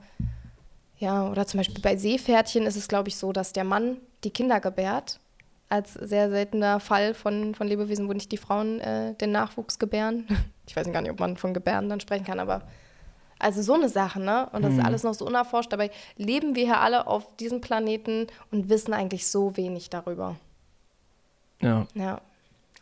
[0.97, 4.31] Ja, oder zum Beispiel bei Seepferdchen ist es, glaube ich, so, dass der Mann die
[4.31, 5.19] Kinder gebärt.
[5.67, 10.27] Als sehr seltener Fall von, von Lebewesen, wo nicht die Frauen äh, den Nachwuchs gebären.
[10.67, 12.63] Ich weiß gar nicht, ob man von Gebären dann sprechen kann, aber
[13.37, 14.49] also so eine Sache, ne?
[14.51, 15.71] Und das ist alles noch so unerforscht.
[15.71, 20.37] Dabei leben wir hier alle auf diesem Planeten und wissen eigentlich so wenig darüber.
[21.61, 21.85] Ja.
[21.93, 22.19] Ja,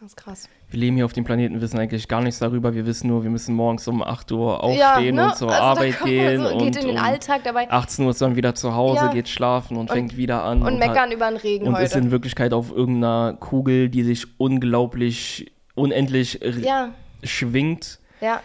[0.04, 0.50] das ist krass.
[0.70, 2.74] Wir leben hier auf dem Planeten, wissen eigentlich gar nichts darüber.
[2.74, 5.28] Wir wissen nur, wir müssen morgens um 8 Uhr aufstehen ne?
[5.28, 6.42] und zur Also Arbeit gehen.
[6.42, 9.06] So, und geht in den um Alltag dabei 18 Uhr ist dann wieder zu Hause,
[9.06, 9.14] Ja.
[9.14, 10.62] geht schlafen und, Und- fängt wieder an.
[10.62, 11.86] und hat- meckern über den Regen Und heute.
[11.86, 16.90] ist in Wirklichkeit auf irgendeiner Kugel, die sich unglaublich, unendlich ja,
[17.24, 18.00] schwingt.
[18.20, 18.42] Ja.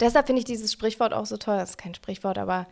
[0.00, 1.56] Deshalb finde ich dieses Sprichwort auch so toll.
[1.56, 2.66] Das ist kein Sprichwort, aber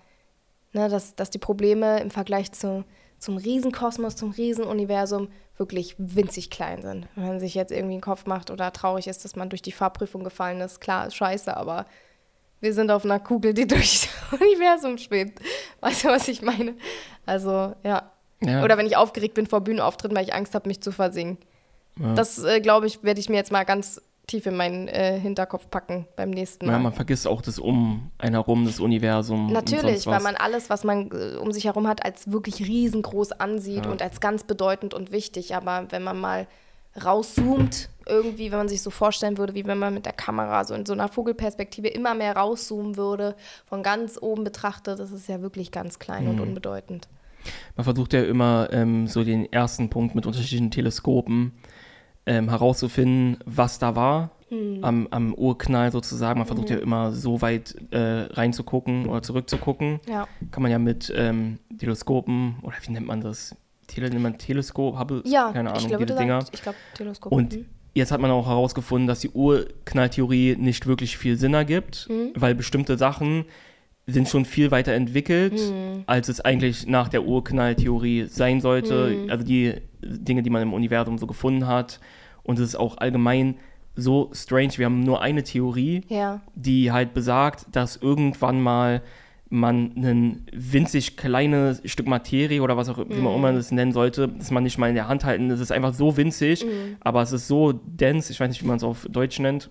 [0.72, 2.84] ne, dass, dass die Probleme im Vergleich zu,
[3.24, 7.08] zum Riesenkosmos, zum Riesenuniversum wirklich winzig klein sind.
[7.14, 9.72] Wenn man sich jetzt irgendwie einen Kopf macht oder traurig ist, dass man durch die
[9.72, 11.87] Fahrprüfung gefallen ist, klar, ist scheiße, aber
[12.60, 15.40] wir sind auf einer Kugel, die durch das Universum schwebt.
[15.80, 16.74] Weißt du, was ich meine?
[17.26, 18.10] Also, ja.
[18.40, 18.62] Ja.
[18.62, 21.38] Oder wenn ich aufgeregt bin vor Bühnenauftritten, weil ich Angst habe, mich zu versingen.
[21.98, 22.14] Ja.
[22.14, 25.68] Das, äh, glaube ich, werde ich mir jetzt mal ganz tief in meinen äh, Hinterkopf
[25.70, 26.72] packen beim nächsten Mal.
[26.72, 29.52] Ja, man vergisst auch das um einen herum, das Universum.
[29.52, 33.84] Natürlich, weil man alles, was man äh, um sich herum hat, als wirklich riesengroß ansieht
[33.84, 33.90] Ja.
[33.90, 35.54] und als ganz bedeutend und wichtig.
[35.54, 36.46] Aber wenn man mal
[37.02, 40.74] rauszoomt, irgendwie, wenn man sich so vorstellen würde, wie wenn man mit der Kamera so
[40.74, 43.34] in so einer Vogelperspektive immer mehr rauszoomen würde,
[43.66, 47.08] von ganz oben betrachtet, das ist ja wirklich ganz klein und unbedeutend.
[47.76, 51.52] Man versucht ja immer ähm, so den ersten Punkt mit unterschiedlichen Teleskopen
[52.26, 54.30] ähm, herauszufinden, was da war
[54.82, 56.38] am, am Urknall sozusagen.
[56.38, 57.98] Man versucht ja immer so weit äh,
[58.30, 59.98] reinzugucken oder zurückzugucken.
[60.08, 60.28] Ja.
[60.52, 63.56] Kann man ja mit ähm, Teleskopen, oder wie nennt man das?
[63.88, 66.40] Tele, nennt man Teleskop, Hubble, Ja, keine Ahnung, ich glaube, diese Dinger.
[66.40, 67.32] sagst- ich glaube, Teleskop.
[67.32, 67.64] Und mhm.
[67.94, 72.30] jetzt hat man auch herausgefunden, dass die Urknalltheorie nicht wirklich viel Sinn ergibt, Mhm.
[72.37, 73.44] weil bestimmte Sachen
[74.06, 76.02] sind schon viel weiter entwickelt, Mhm.
[76.06, 79.08] als es eigentlich nach der Urknalltheorie sein sollte.
[79.24, 79.30] Mhm.
[79.30, 82.00] Also die Dinge, die man im Universum so gefunden hat.
[82.42, 83.56] Und es ist auch allgemein
[83.96, 84.72] so strange.
[84.76, 89.02] Wir haben nur eine Theorie, Ja, die halt besagt, dass irgendwann mal
[89.50, 94.26] man ein winzig kleines Stück Materie oder was auch wie man immer das nennen sollte,
[94.28, 95.48] das man nicht mal in der Hand halten.
[95.50, 96.66] Es ist einfach so winzig,
[97.00, 99.70] aber es ist so dense, ich weiß nicht, wie man es auf Deutsch nennt.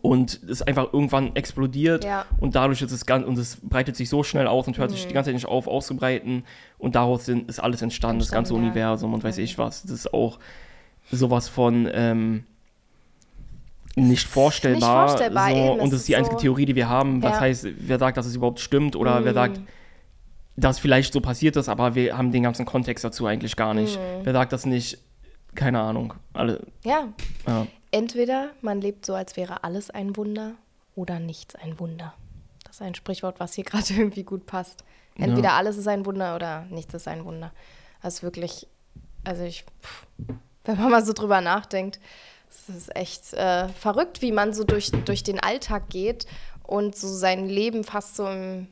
[0.00, 2.24] Und es ist einfach irgendwann explodiert Ja.
[2.40, 5.06] und dadurch ist es ganz und es breitet sich so schnell aus und hört sich
[5.06, 6.44] die ganze Zeit nicht auf auszubreiten
[6.78, 8.58] und daraus sind, ist alles entstanden, das ganze ja.
[8.58, 9.82] Universum und weiß ich was.
[9.82, 10.38] Das ist auch
[11.10, 12.44] sowas von ähm,
[13.94, 15.08] nicht vorstellbar.
[15.08, 17.22] vorstellbar, so, eben, und das ist die ist einzige so- Theorie, die wir haben.
[17.22, 17.40] Was Ja.
[17.40, 19.66] heißt, wer sagt, dass es überhaupt stimmt oder wer sagt, Mhm.
[20.56, 23.98] dass vielleicht so passiert ist, aber wir haben den ganzen Kontext dazu eigentlich gar nicht.
[23.98, 24.24] Mhm.
[24.24, 24.98] Wer sagt das nicht?
[25.54, 26.14] Keine Ahnung.
[26.32, 27.08] Alle, ja.
[27.92, 30.54] Entweder man lebt so, als wäre alles ein Wunder
[30.96, 32.14] oder nichts ein Wunder.
[32.64, 34.82] Das ist ein Sprichwort, was hier gerade irgendwie gut passt.
[35.14, 35.56] Entweder Ja.
[35.56, 37.52] alles ist ein Wunder oder nichts ist ein Wunder.
[38.02, 38.66] Das ist wirklich,
[39.24, 40.06] also ich, pff,
[40.64, 42.00] wenn man mal so drüber nachdenkt,
[42.48, 46.26] es ist echt äh, verrückt, wie man so durch, durch den Alltag geht
[46.62, 48.68] und so sein Leben fast so im,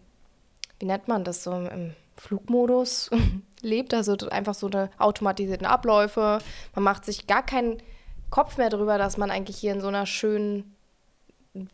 [0.78, 3.10] wie nennt man das, so im, im Flugmodus
[3.60, 3.92] lebt.
[3.94, 6.38] Also einfach so eine automatisierten Abläufe.
[6.74, 7.82] Man macht sich gar keinen
[8.30, 10.76] Kopf mehr darüber, dass man eigentlich hier in so einer schönen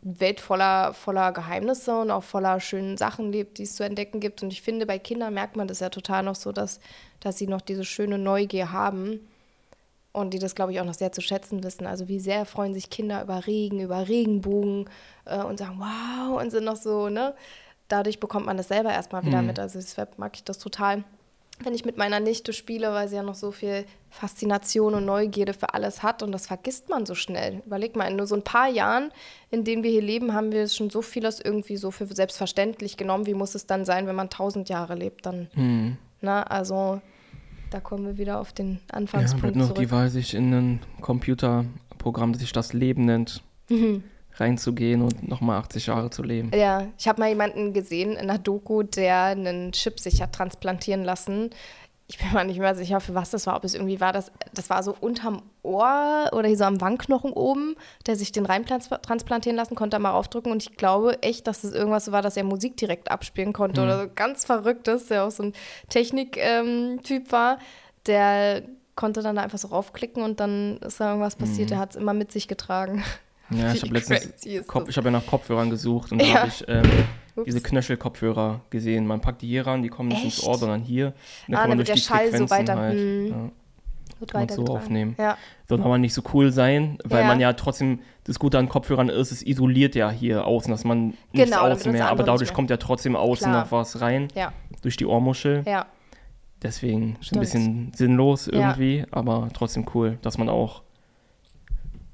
[0.01, 4.41] Welt voller, voller Geheimnisse und auch voller schönen Sachen lebt, die es zu entdecken gibt.
[4.41, 6.79] Und ich finde, bei Kindern merkt man das ja total noch so, dass,
[7.19, 9.19] dass sie noch diese schöne Neugier haben
[10.13, 11.85] und die das, glaube ich, auch noch sehr zu schätzen wissen.
[11.85, 14.89] Also wie sehr freuen sich Kinder über Regen, über Regenbogen
[15.25, 17.35] äh, und sagen, wow, und sind noch so, ne?
[17.87, 19.59] Dadurch bekommt man das selber erstmal wieder mit.
[19.59, 21.05] Also deshalb mag ich das total,
[21.63, 25.53] wenn ich mit meiner Nichte spiele, weil sie ja noch so viel Faszination und Neugierde
[25.53, 27.61] für alles hat und das vergisst man so schnell.
[27.65, 29.11] Überleg mal, in nur so ein paar Jahren,
[29.51, 33.25] in denen wir hier leben, haben wir schon so vieles irgendwie so für selbstverständlich genommen.
[33.25, 35.25] Wie muss es dann sein, wenn man tausend Jahre lebt?
[35.25, 35.97] Dann, Hm.
[36.21, 37.01] na, also
[37.71, 39.79] da kommen wir wieder auf den Ja, bleibt Anfangspunkt noch zurück.
[39.79, 44.03] die Wahl, sich in ein Computerprogramm, das sich das Leben nennt, Mhm.
[44.39, 46.51] Reinzugehen und nochmal 80 Jahre zu leben.
[46.53, 51.03] Ja, ich habe mal jemanden gesehen in einer Doku, der einen Chip sich hat transplantieren
[51.03, 51.49] lassen.
[52.09, 53.57] Ich bin mir nicht mehr sicher, für was das war.
[53.57, 57.33] Ob es irgendwie war, das, das war so unterm Ohr oder hier so am Wangenknochen
[57.33, 60.53] oben, der sich den rein transplantieren lassen konnte, mal aufdrücken.
[60.53, 64.03] Und ich glaube echt, dass das irgendwas war, dass er Musik direkt abspielen konnte oder
[64.03, 65.53] so ganz verrücktes, der auch so ein
[65.89, 67.59] Technik-Typ war,
[68.05, 68.63] der
[68.95, 71.71] konnte dann da einfach so raufklicken und dann ist da irgendwas passiert.
[71.71, 73.03] Der hat es immer mit sich getragen.
[73.49, 76.35] Ja, ich habe letztens Kopf, ich habe ja nach Kopfhörern gesucht und da Ja.
[76.41, 76.83] habe ich ähm,
[77.45, 79.05] diese Knöchel-Kopfhörer gesehen.
[79.07, 80.47] Man packt die hier ran, die kommen nicht ins Echt?
[80.47, 81.07] Ohr, sondern hier.
[81.07, 81.13] Und
[81.49, 83.27] dann Ah, kann man durch der die Schall so Frequenzen weiter- halt, hm.
[83.27, 83.35] ja,
[84.19, 84.69] Wird kann man so weitergetragen.
[84.69, 85.15] aufnehmen.
[85.19, 85.37] Ja.
[85.69, 87.27] Soll aber nicht so cool sein, weil Ja.
[87.27, 91.13] man ja trotzdem, das Gute an Kopfhörern ist, es isoliert ja hier außen, dass man
[91.31, 93.63] nichts Genau, außen mehr, aber dadurch mehr- kommt ja trotzdem außen Klar.
[93.65, 95.63] noch was rein, Ja, durch die Ohrmuschel.
[95.65, 95.85] ja.
[96.63, 97.39] Deswegen ist ein Stimmt.
[97.41, 100.81] bisschen sinnlos irgendwie, aber trotzdem cool, dass man auch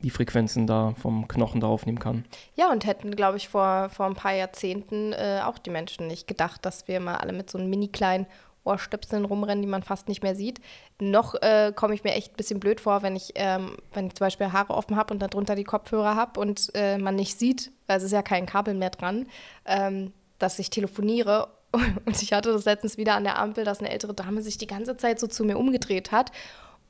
[0.04, 2.26] die Frequenzen da vom Knochen da aufnehmen kann.
[2.56, 6.28] Ja, und hätten, glaube ich, vor, vor ein paar Jahrzehnten äh, auch die Menschen nicht
[6.28, 8.28] gedacht, dass wir mal alle mit so einem mini kleinen
[8.66, 10.60] Ohrstöpseln rumrennen, die man fast nicht mehr sieht.
[11.00, 14.16] Noch äh, komme ich mir echt ein bisschen blöd vor, wenn ich, ähm, wenn ich
[14.16, 17.72] zum Beispiel Haare offen habe und darunter die Kopfhörer habe und äh, man nicht sieht,
[17.88, 19.28] weil es ist ja kein Kabel mehr dran,
[19.66, 21.50] ähm, dass ich telefoniere.
[22.06, 24.68] Und ich hatte das letztens wieder an der Ampel, dass eine ältere Dame sich die
[24.68, 26.32] ganze Zeit so zu mir umgedreht hat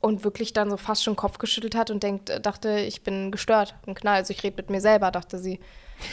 [0.04, 3.32] und wirklich dann so fast schon Kopf geschüttelt hat und denkt, äh, dachte, ich bin
[3.32, 4.16] gestört, ein Knall.
[4.18, 5.60] Also ich rede mit mir selber, dachte sie.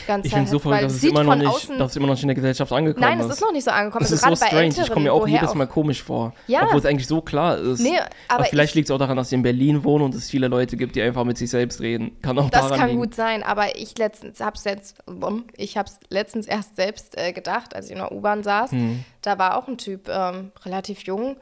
[0.02, 1.78] Die ganze Ich finde es so verrückt, weil dass es, immer noch von nicht, außen-
[1.78, 3.26] dass es immer noch nicht in der Gesellschaft angekommen Nein, ist.
[3.26, 4.04] es ist noch nicht so angekommen.
[4.08, 4.62] Das also ist so strange.
[4.66, 6.32] Älteren, Ich komme mir auch jedes Mal komisch vor.
[6.46, 6.62] Ja.
[6.64, 7.80] Obwohl es eigentlich so klar ist.
[7.80, 7.98] Nee,
[8.28, 10.46] aber vielleicht ich- liegt es auch daran, dass ich in Berlin wohne und es viele
[10.46, 12.16] Leute gibt, die einfach mit sich selbst reden.
[12.22, 13.00] Kann auch Das daran kann liegen.
[13.00, 14.96] gut sein, aber ich letztens hab's jetzt,
[15.56, 18.70] ich hab's letztens erst selbst äh, gedacht, als ich in der U-Bahn saß.
[18.70, 19.02] Hm.
[19.22, 21.36] Da war auch ein Typ, ähm, relativ jung,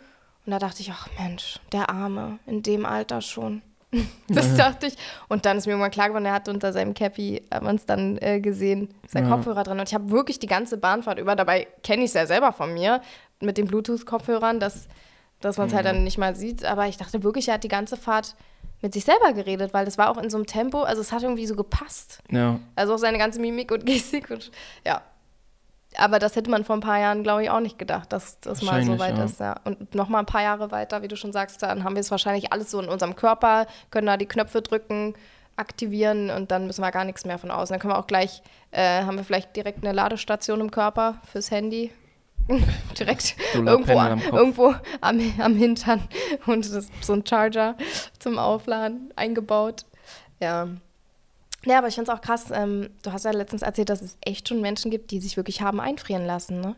[0.49, 3.61] und da dachte ich, ach Mensch, der Arme, in dem Alter schon.
[4.29, 4.95] Das dachte ich.
[5.29, 7.85] Und dann ist mir irgendwann klar geworden, er hatte unter seinem Cappy, haben wir uns
[7.85, 9.35] dann äh, gesehen, sein Ja.
[9.37, 9.79] Kopfhörer drin.
[9.79, 12.73] Und ich habe wirklich die ganze Bahnfahrt über, dabei kenne ich es ja selber von
[12.73, 13.03] mir,
[13.41, 14.89] mit den Bluetooth-Kopfhörern, dass,
[15.41, 15.89] dass man es halt Mhm.
[15.89, 16.65] dann nicht mal sieht.
[16.65, 18.37] Aber ich dachte wirklich, er hat die ganze Fahrt
[18.81, 21.23] mit sich selber geredet, weil das war auch in so einem Tempo, also es hat
[21.25, 22.21] irgendwie so gepasst.
[22.31, 22.59] Ja.
[22.75, 24.51] Also auch seine ganze Mimik und Gestik und
[24.87, 25.03] ja.
[25.97, 28.63] Aber das hätte man vor ein paar Jahren, glaube ich, auch nicht gedacht, dass das
[28.63, 29.25] mal so weit ja.
[29.25, 29.41] ist.
[29.41, 29.57] Ja.
[29.65, 32.11] Und noch mal ein paar Jahre weiter, wie du schon sagst, dann haben wir es
[32.11, 35.15] wahrscheinlich alles so in unserem Körper, können da die Knöpfe drücken,
[35.57, 37.73] aktivieren und dann müssen wir gar nichts mehr von außen.
[37.73, 41.51] Dann können wir auch gleich, äh, haben wir vielleicht direkt eine Ladestation im Körper fürs
[41.51, 41.91] Handy.
[42.99, 46.09] direkt irgendwo, am irgendwo am, am Hintern
[46.47, 47.77] und so ein Charger
[48.19, 49.85] zum Aufladen eingebaut.
[50.41, 50.69] Ja.
[51.65, 52.47] Ja, aber ich finde es auch krass.
[52.53, 55.61] Ähm, du hast ja letztens erzählt, dass es echt schon Menschen gibt, die sich wirklich
[55.61, 56.77] haben einfrieren lassen, ne?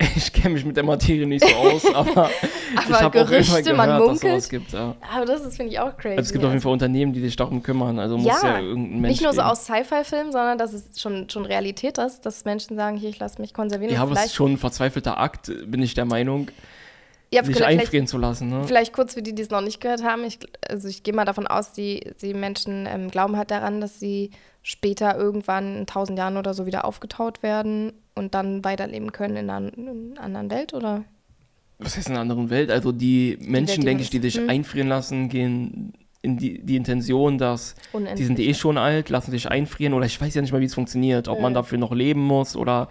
[0.16, 2.30] Ich kenne mich mit der Materie nicht so aus, aber,
[2.72, 4.32] ich Aber habe auf jeden Fall Gerüchte, gehört, man dass munkelt.
[4.32, 4.72] sowas gibt.
[4.72, 4.94] Ja.
[5.12, 6.16] Aber das ist, finde ich, auch crazy.
[6.16, 7.98] Also es gibt auf jeden Fall Unternehmen, die sich darum kümmern.
[7.98, 11.28] Also muss ja, Ja, irgendein Mensch Nicht nur so aus Sci-Fi-Filmen, sondern dass es schon,
[11.30, 13.92] schon Realität ist, dass Menschen sagen, hier, ich lasse mich konservieren.
[13.94, 16.48] Ja, aber es ist schon ein verzweifelter Akt, bin ich der Meinung,
[17.30, 18.48] ja, sich vielleicht, einfrieren zu lassen.
[18.48, 18.64] Ne?
[18.64, 20.24] Vielleicht kurz für die, die es noch nicht gehört haben.
[20.24, 24.00] Ich, also ich gehe mal davon aus, die, die Menschen ähm, glauben halt daran, dass
[24.00, 24.30] sie
[24.62, 29.50] später irgendwann in tausend Jahren oder so wieder aufgetaut werden und dann weiterleben können in
[29.50, 31.04] einer, in einer anderen Welt, oder?
[31.78, 32.70] Was heißt in einer anderen Welt?
[32.70, 34.50] Also die Menschen, die denke ich, die sich wissen.
[34.50, 37.76] einfrieren lassen, gehen in die, die Intention, dass
[38.16, 40.66] die sind eh schon alt, lassen sich einfrieren oder ich weiß ja nicht mal, wie
[40.66, 42.88] es funktioniert, ob man dafür noch leben muss oder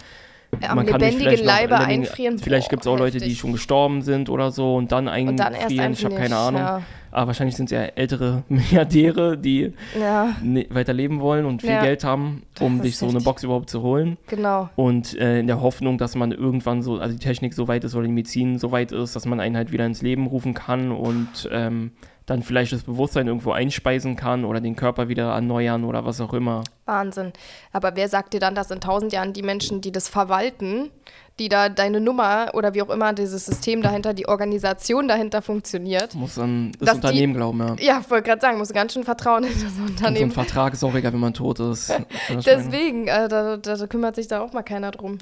[0.67, 2.39] Am man lebendigen Leibe einfrieren.
[2.39, 5.29] Vielleicht gibt es auch Leute, die schon gestorben sind oder so und dann einfrieren.
[5.31, 6.61] Und dann ich habe keine Ahnung.
[6.61, 6.81] ja.
[7.11, 11.71] Aber wahrscheinlich sind es ja ältere Milliardäre, die Ja, ne, weiter leben wollen und viel
[11.71, 11.81] Ja.
[11.81, 13.19] Geld haben, um sich so eine.
[13.21, 14.17] Box überhaupt zu holen.
[14.27, 14.69] genau.
[14.75, 17.95] Und äh, in der Hoffnung, dass man irgendwann so, also die Technik so weit ist
[17.95, 20.91] oder die Medizin so weit ist, dass man einen halt wieder ins Leben rufen kann
[20.91, 21.91] und ähm,
[22.27, 26.33] dann vielleicht das Bewusstsein irgendwo einspeisen kann oder den Körper wieder erneuern oder was auch
[26.33, 26.63] immer.
[26.85, 27.31] Wahnsinn.
[27.71, 30.91] Aber wer sagt dir dann, dass in tausend Jahren die Menschen, die das verwalten,
[31.39, 36.15] die da deine Nummer oder wie auch immer dieses System dahinter, die Organisation dahinter funktioniert?
[36.15, 37.75] Muss an das Dass die- Unternehmen glauben, ja.
[37.79, 39.87] Ja, ich wollte gerade sagen, musst du ganz schön vertrauen in das Und so ein
[39.89, 40.31] Unternehmen.
[40.31, 41.93] Vertrag ist auch egal, wenn man tot ist.
[42.45, 45.17] Deswegen, äh, da, da, da kümmert sich da auch mal keiner drum.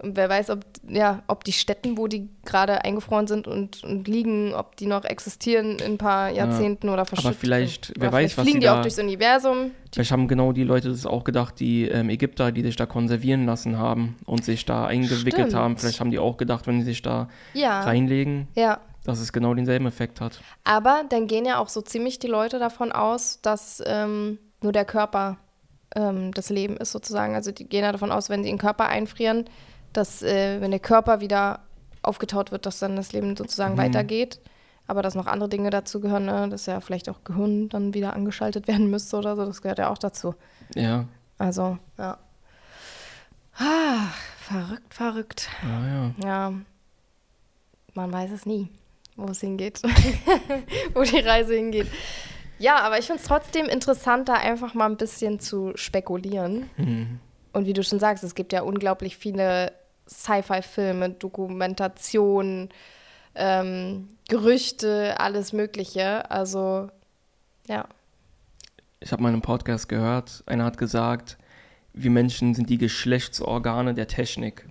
[0.00, 4.06] Und wer weiß, ob, ja, ob die Städten, wo die gerade eingefroren sind und, und
[4.06, 7.36] liegen, ob die noch existieren in ein paar Jahrzehnten oder verschüttet.
[7.40, 9.72] vielleicht, oder wer weiß, vielleicht was fliegen die die auch durchs Universum.
[9.92, 13.44] Vielleicht haben genau die Leute das auch gedacht, die ähm, Ägypter, die sich da konservieren
[13.44, 15.54] lassen haben und sich da eingewickelt Stimmt.
[15.54, 15.76] haben.
[15.76, 17.80] Vielleicht haben die auch gedacht, wenn sie sich da Ja.
[17.80, 18.78] reinlegen, Ja.
[19.04, 20.40] dass es genau denselben Effekt hat.
[20.62, 24.84] Aber dann gehen ja auch so ziemlich die Leute davon aus, dass ähm, nur der
[24.84, 25.38] Körper
[25.96, 27.34] ähm, das Leben ist sozusagen.
[27.34, 29.46] Also die gehen ja davon aus, wenn sie den Körper einfrieren,
[29.92, 31.60] dass äh, wenn der Körper wieder
[32.02, 33.78] aufgetaut wird, dass dann das Leben sozusagen Mhm.
[33.78, 34.40] weitergeht.
[34.86, 36.48] Aber dass noch andere Dinge dazu gehören, ne?
[36.48, 39.90] dass ja vielleicht auch Gehirn dann wieder angeschaltet werden müsste oder so, das gehört ja
[39.90, 40.34] auch dazu.
[40.74, 41.04] Ja,
[41.36, 42.16] Also, ja.
[43.58, 44.08] Ah,
[44.38, 45.48] verrückt, verrückt.
[45.62, 46.10] ja, ja.
[46.24, 46.52] Ja,
[47.94, 48.68] man weiß es nie,
[49.16, 49.82] wo es hingeht,
[50.94, 51.88] wo die Reise hingeht.
[52.58, 56.70] Ja, aber ich finde es trotzdem interessant, da einfach mal ein bisschen zu spekulieren.
[56.76, 57.20] Hm.
[57.52, 59.72] Und wie du schon sagst, es gibt ja unglaublich viele
[60.08, 62.70] Sci-Fi-Filme, Dokumentationen,
[63.34, 66.30] ähm, Gerüchte, alles Mögliche.
[66.30, 66.90] Also,
[67.66, 67.86] ja.
[69.00, 71.38] Ich habe mal in einem Podcast gehört, einer hat gesagt,
[71.92, 74.68] wir Menschen sind die Geschlechtsorgane der Technik.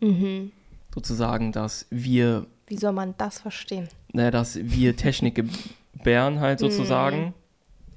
[0.00, 0.52] Mhm.
[0.94, 3.88] Sozusagen, dass wir, Wie soll man das verstehen?
[4.12, 5.42] naja, dass wir Technik
[5.92, 7.34] gebären halt sozusagen.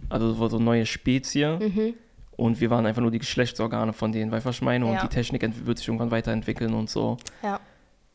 [0.10, 1.58] Also so neue Spezie.
[1.60, 1.94] Mhm.
[2.36, 4.86] Und wir waren einfach nur die Geschlechtsorgane von denen, was ich meine?
[4.86, 5.02] Und Ja.
[5.02, 7.18] die Technik wird sich irgendwann weiterentwickeln und so.
[7.44, 7.60] Ja.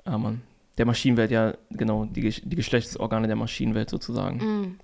[0.05, 0.43] Ah, Mann.
[0.77, 4.37] Der Maschinenwelt, ja, genau, die, die Geschlechtsorgane der Maschinenwelt sozusagen.
[4.39, 4.81] Mhm.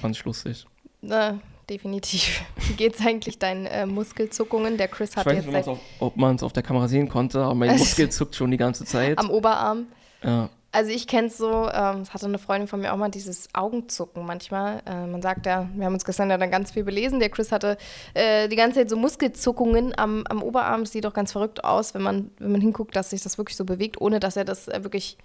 [0.00, 0.66] Fand ich lustig.
[1.02, 1.34] Äh,
[1.70, 2.42] definitiv.
[2.68, 4.76] Wie geht's eigentlich deinen äh, Muskelzuckungen?
[4.78, 7.08] Der Chris Ich hat weiß jetzt nicht, auf, ob man es auf der Kamera sehen
[7.08, 9.18] konnte, aber mein Muskel zuckt schon die ganze Zeit.
[9.18, 9.86] am Oberarm.
[10.22, 10.48] Ja.
[10.76, 13.48] Also ich kenne es so, ähm, es hatte eine Freundin von mir auch mal dieses
[13.54, 14.82] Augenzucken manchmal.
[14.84, 17.18] Äh, man sagt ja, wir haben uns gestern ja dann ganz viel belesen.
[17.18, 17.78] Der Chris hatte
[18.12, 20.84] äh, die ganze Zeit so Muskelzuckungen am, am Oberarm.
[20.84, 23.64] Sieht doch ganz verrückt aus, wenn man, wenn man hinguckt, dass sich das wirklich so
[23.64, 25.16] bewegt, ohne dass er das äh, wirklich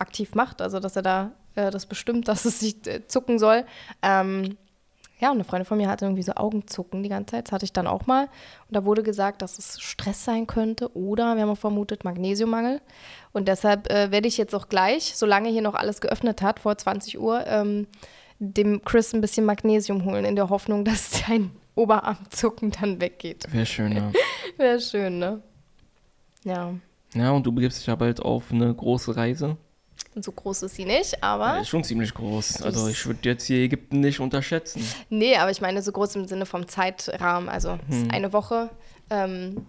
[0.00, 0.60] aktiv macht.
[0.60, 3.64] Also dass er da äh, das bestimmt, dass es sich äh, zucken soll.
[4.02, 4.56] Ähm,
[5.18, 7.46] ja, und eine Freundin von mir hatte irgendwie so Augenzucken die ganze Zeit.
[7.46, 8.24] Das hatte ich dann auch mal.
[8.24, 12.82] Und da wurde gesagt, dass es Stress sein könnte oder, wir haben auch vermutet, Magnesiummangel.
[13.32, 16.76] Und deshalb äh, werde ich jetzt auch gleich, solange hier noch alles geöffnet hat, vor
[16.76, 17.86] 20 Uhr, ähm,
[18.38, 23.44] dem Chris ein bisschen Magnesium holen, in der Hoffnung, dass sein Oberarmzucken dann weggeht.
[23.50, 24.12] Wäre schön, ja.
[24.58, 25.42] Wäre schön, ne?
[26.44, 26.74] Ja.
[27.14, 29.56] Ja, und du begibst dich ja bald auf eine große Reise.
[30.16, 31.56] Und so groß ist sie nicht, aber.
[31.56, 32.62] Ja, ist schon ziemlich groß.
[32.62, 34.82] Also ich würde jetzt hier Ägypten nicht unterschätzen.
[35.10, 37.50] Nee, aber ich meine so groß im Sinne vom Zeitrahmen.
[37.50, 38.70] Also ist eine Woche.
[39.10, 39.66] Ähm,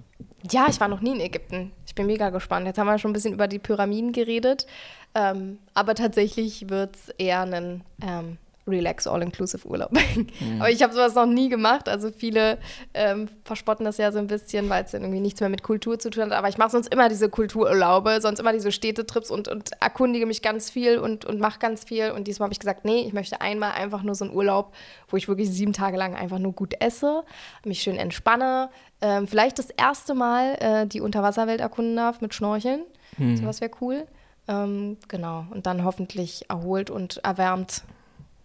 [0.50, 1.74] ja, ich war noch nie in Ägypten.
[1.86, 2.66] Ich bin mega gespannt.
[2.66, 4.68] Jetzt haben wir schon ein bisschen über die Pyramiden geredet.
[5.14, 8.38] Ähm, aber tatsächlich wird es eher ein ähm,
[8.68, 9.92] Relax All-Inclusive Urlaub.
[9.92, 10.60] Mhm.
[10.60, 11.88] Aber ich habe sowas noch nie gemacht.
[11.90, 12.58] Also viele
[12.94, 16.00] ähm, verspotten das ja so ein bisschen, weil es dann irgendwie nichts mehr mit Kultur
[16.00, 16.32] zu tun hat.
[16.32, 20.42] Aber ich mache sonst immer diese Kultururlaube, sonst immer diese Städtetrips und, und erkundige mich
[20.42, 22.12] ganz viel und, und mache ganz viel.
[22.12, 24.74] Und diesmal habe ich gesagt, nee, ich möchte einmal einfach nur so einen Urlaub,
[25.08, 27.24] wo ich wirklich sieben Tage lang einfach nur gut esse,
[27.64, 28.70] mich schön entspanne.
[29.02, 32.82] Ähm, vielleicht das erste Mal äh, die Unterwasserwelt erkunden darf mit Schnorcheln.
[33.18, 33.38] Mhm.
[33.38, 34.08] Sowas wäre cool.
[34.48, 35.46] Ähm, genau.
[35.52, 37.84] Und dann hoffentlich erholt und erwärmt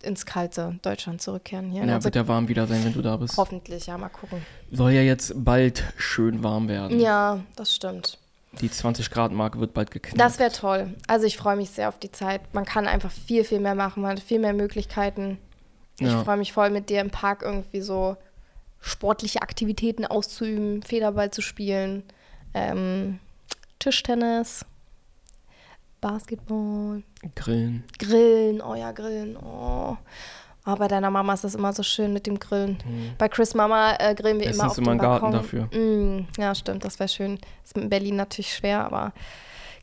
[0.03, 1.85] ins kalte Deutschland zurückkehren hier.
[1.85, 3.37] Ja, wird ja warm wieder sein, wenn du da bist.
[3.37, 4.45] Hoffentlich, ja, mal gucken.
[4.71, 7.01] Soll ja jetzt bald schön warm werden.
[7.01, 8.19] Ja, das stimmt.
[8.61, 10.21] Die 20 Grad Marke wird bald geknackt.
[10.21, 10.95] Das wäre toll.
[11.07, 12.43] Also ich freue mich sehr auf die Zeit.
[12.53, 15.39] Man kann einfach viel, viel mehr machen, man hat viel mehr Möglichkeiten.
[15.99, 16.23] Ich ja.
[16.23, 18.17] freue mich voll mit dir im Park irgendwie so
[18.81, 22.03] sportliche Aktivitäten auszuüben, Federball zu spielen,
[22.53, 23.21] ähm,
[23.79, 24.67] Tischtennis.
[26.03, 27.03] Basketball.
[27.35, 27.85] Grillen.
[27.99, 29.37] Grillen, oh ja, Grillen.
[29.39, 29.97] Oh.
[30.67, 30.77] oh.
[30.77, 32.77] bei deiner Mama ist das immer so schön mit dem Grillen.
[32.85, 33.13] Mhm.
[33.17, 35.65] Bei Chris Mama äh, grillen wir es immer auf immer dem Garten dafür.
[35.73, 37.39] Mm, ja, stimmt, das wäre schön.
[37.65, 39.13] Ist in Berlin natürlich schwer, aber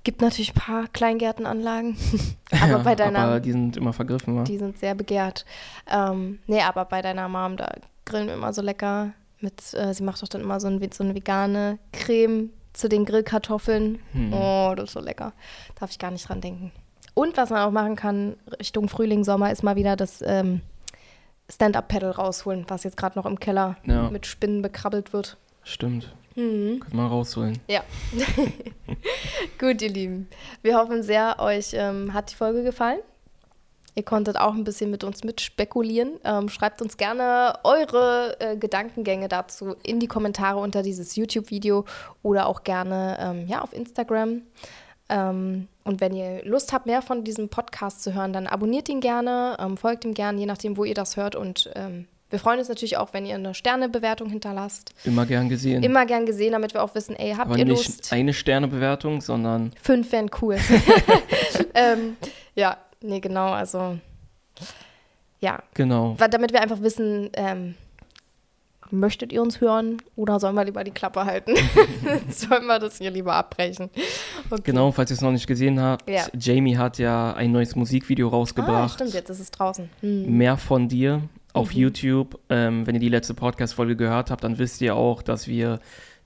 [0.04, 1.98] gibt natürlich ein paar Kleingärtenanlagen.
[2.52, 3.20] aber ja, bei deiner.
[3.20, 4.44] Aber die sind immer vergriffen, wa?
[4.44, 5.46] Die sind sehr begehrt.
[5.90, 7.72] Ähm, nee, aber bei deiner Mom, da
[8.06, 9.14] grillen wir immer so lecker.
[9.40, 13.06] Mit, äh, sie macht doch dann immer so, ein, so eine vegane Creme zu den
[13.06, 14.00] Grillkartoffeln.
[14.14, 14.34] Hm.
[14.34, 15.34] Oh, das ist so lecker.
[15.80, 16.72] Darf ich gar nicht dran denken.
[17.14, 20.62] Und was man auch machen kann, Richtung Frühling, Sommer, ist mal wieder das ähm,
[21.50, 24.10] Stand-Up-Pedal rausholen, was jetzt gerade noch im Keller ja.
[24.10, 25.38] mit Spinnen bekrabbelt wird.
[25.64, 26.14] Stimmt.
[26.36, 26.80] Mhm.
[26.80, 27.60] Können wir rausholen.
[27.68, 27.84] Ja.
[29.60, 30.30] Gut, ihr Lieben.
[30.62, 33.00] Wir hoffen sehr, euch ähm, hat die Folge gefallen.
[34.00, 36.22] Ihr konntet auch ein bisschen mit uns mitspekulieren.
[36.24, 41.84] Ähm, schreibt uns gerne eure äh, Gedankengänge dazu in die Kommentare unter dieses YouTube-Video
[42.24, 44.43] oder auch gerne ähm, ja, auf Instagram.
[45.10, 49.02] Ähm, und wenn ihr Lust habt, mehr von diesem Podcast zu hören, dann abonniert ihn
[49.02, 51.36] gerne, ähm, folgt ihm gerne, je nachdem, wo ihr das hört.
[51.36, 54.93] Und ähm, wir freuen uns natürlich auch, wenn ihr eine Sternebewertung hinterlasst.
[55.04, 55.84] Immer gern gesehen.
[55.84, 58.14] Immer gern gesehen, damit wir auch wissen, ey, habt Aber ihr nicht Lust?
[58.14, 59.74] eine Sternebewertung, sondern.
[59.82, 60.56] Fünf wären cool.
[61.74, 62.16] ähm,
[62.56, 63.97] ja, nee, genau, also
[65.39, 65.64] ja.
[65.74, 66.18] Genau.
[66.30, 67.76] Damit wir einfach wissen, ähm,
[68.91, 71.54] möchtet ihr uns hören oder sollen wir lieber die Klappe halten?
[72.30, 73.89] sollen wir das hier lieber abbrechen?
[74.50, 74.62] Okay.
[74.66, 76.26] Genau, falls ihr es noch nicht gesehen habt, ja.
[76.38, 78.95] Jamie hat ja ein neues Musikvideo rausgebracht.
[78.95, 79.89] Ah, stimmt, jetzt ist es draußen.
[80.02, 80.38] Hm.
[80.38, 81.22] Mehr von dir
[81.54, 81.80] auf mhm.
[81.80, 82.39] YouTube.
[82.50, 85.80] Ähm, wenn ihr die letzte Podcast-Folge gehört habt, dann wisst ihr auch, dass wir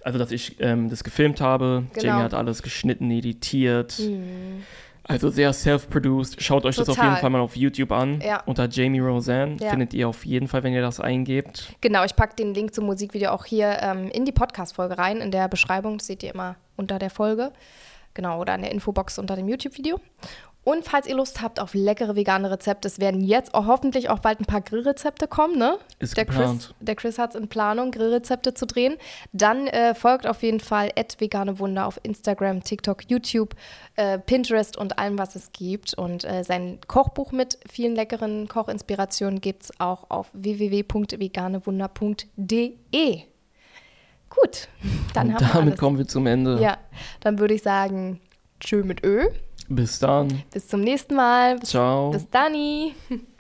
[0.03, 1.85] also dass ich ähm, das gefilmt habe.
[1.93, 2.05] Genau.
[2.05, 3.97] Jamie hat alles geschnitten, editiert.
[3.99, 4.63] Mhm.
[5.05, 6.41] Also sehr self-produced.
[6.41, 6.93] Schaut euch Total.
[6.93, 8.21] das auf jeden Fall mal auf YouTube an.
[8.21, 8.41] Ja.
[8.45, 9.69] Unter Jamie Roseanne ja.
[9.69, 11.75] findet ihr auf jeden Fall, wenn ihr das eingebt.
[11.81, 15.31] Genau, ich packe den Link zum Musikvideo auch hier ähm, in die Podcast-Folge rein, in
[15.31, 15.97] der Beschreibung.
[15.97, 17.51] Das seht ihr immer unter der Folge.
[18.13, 19.99] Genau, oder in der Infobox unter dem YouTube-Video.
[20.63, 24.19] Und falls ihr Lust habt auf leckere vegane Rezepte, es werden jetzt auch hoffentlich auch
[24.19, 25.77] bald ein paar Grillrezepte kommen, ne?
[25.99, 26.61] Ist der geplant.
[26.61, 28.95] Chris, der Chris hat es in Planung, Grillrezepte zu drehen.
[29.33, 33.55] Dann äh, folgt auf jeden Fall vegane Wunder auf Instagram, TikTok, YouTube,
[33.95, 35.95] äh, Pinterest und allem, was es gibt.
[35.95, 43.21] Und äh, sein Kochbuch mit vielen leckeren Kochinspirationen gibt es auch auf www.veganewunder.de.
[44.29, 44.69] Gut,
[45.13, 46.57] dann und haben damit wir kommen wir zum Ende.
[46.59, 46.77] Ja,
[47.19, 48.21] dann würde ich sagen,
[48.59, 49.27] tschö mit Ö.
[49.69, 50.43] Bis dann.
[50.51, 51.57] Bis zum nächsten Mal.
[51.59, 52.11] Bis, Ciao.
[52.11, 52.53] Bis dann.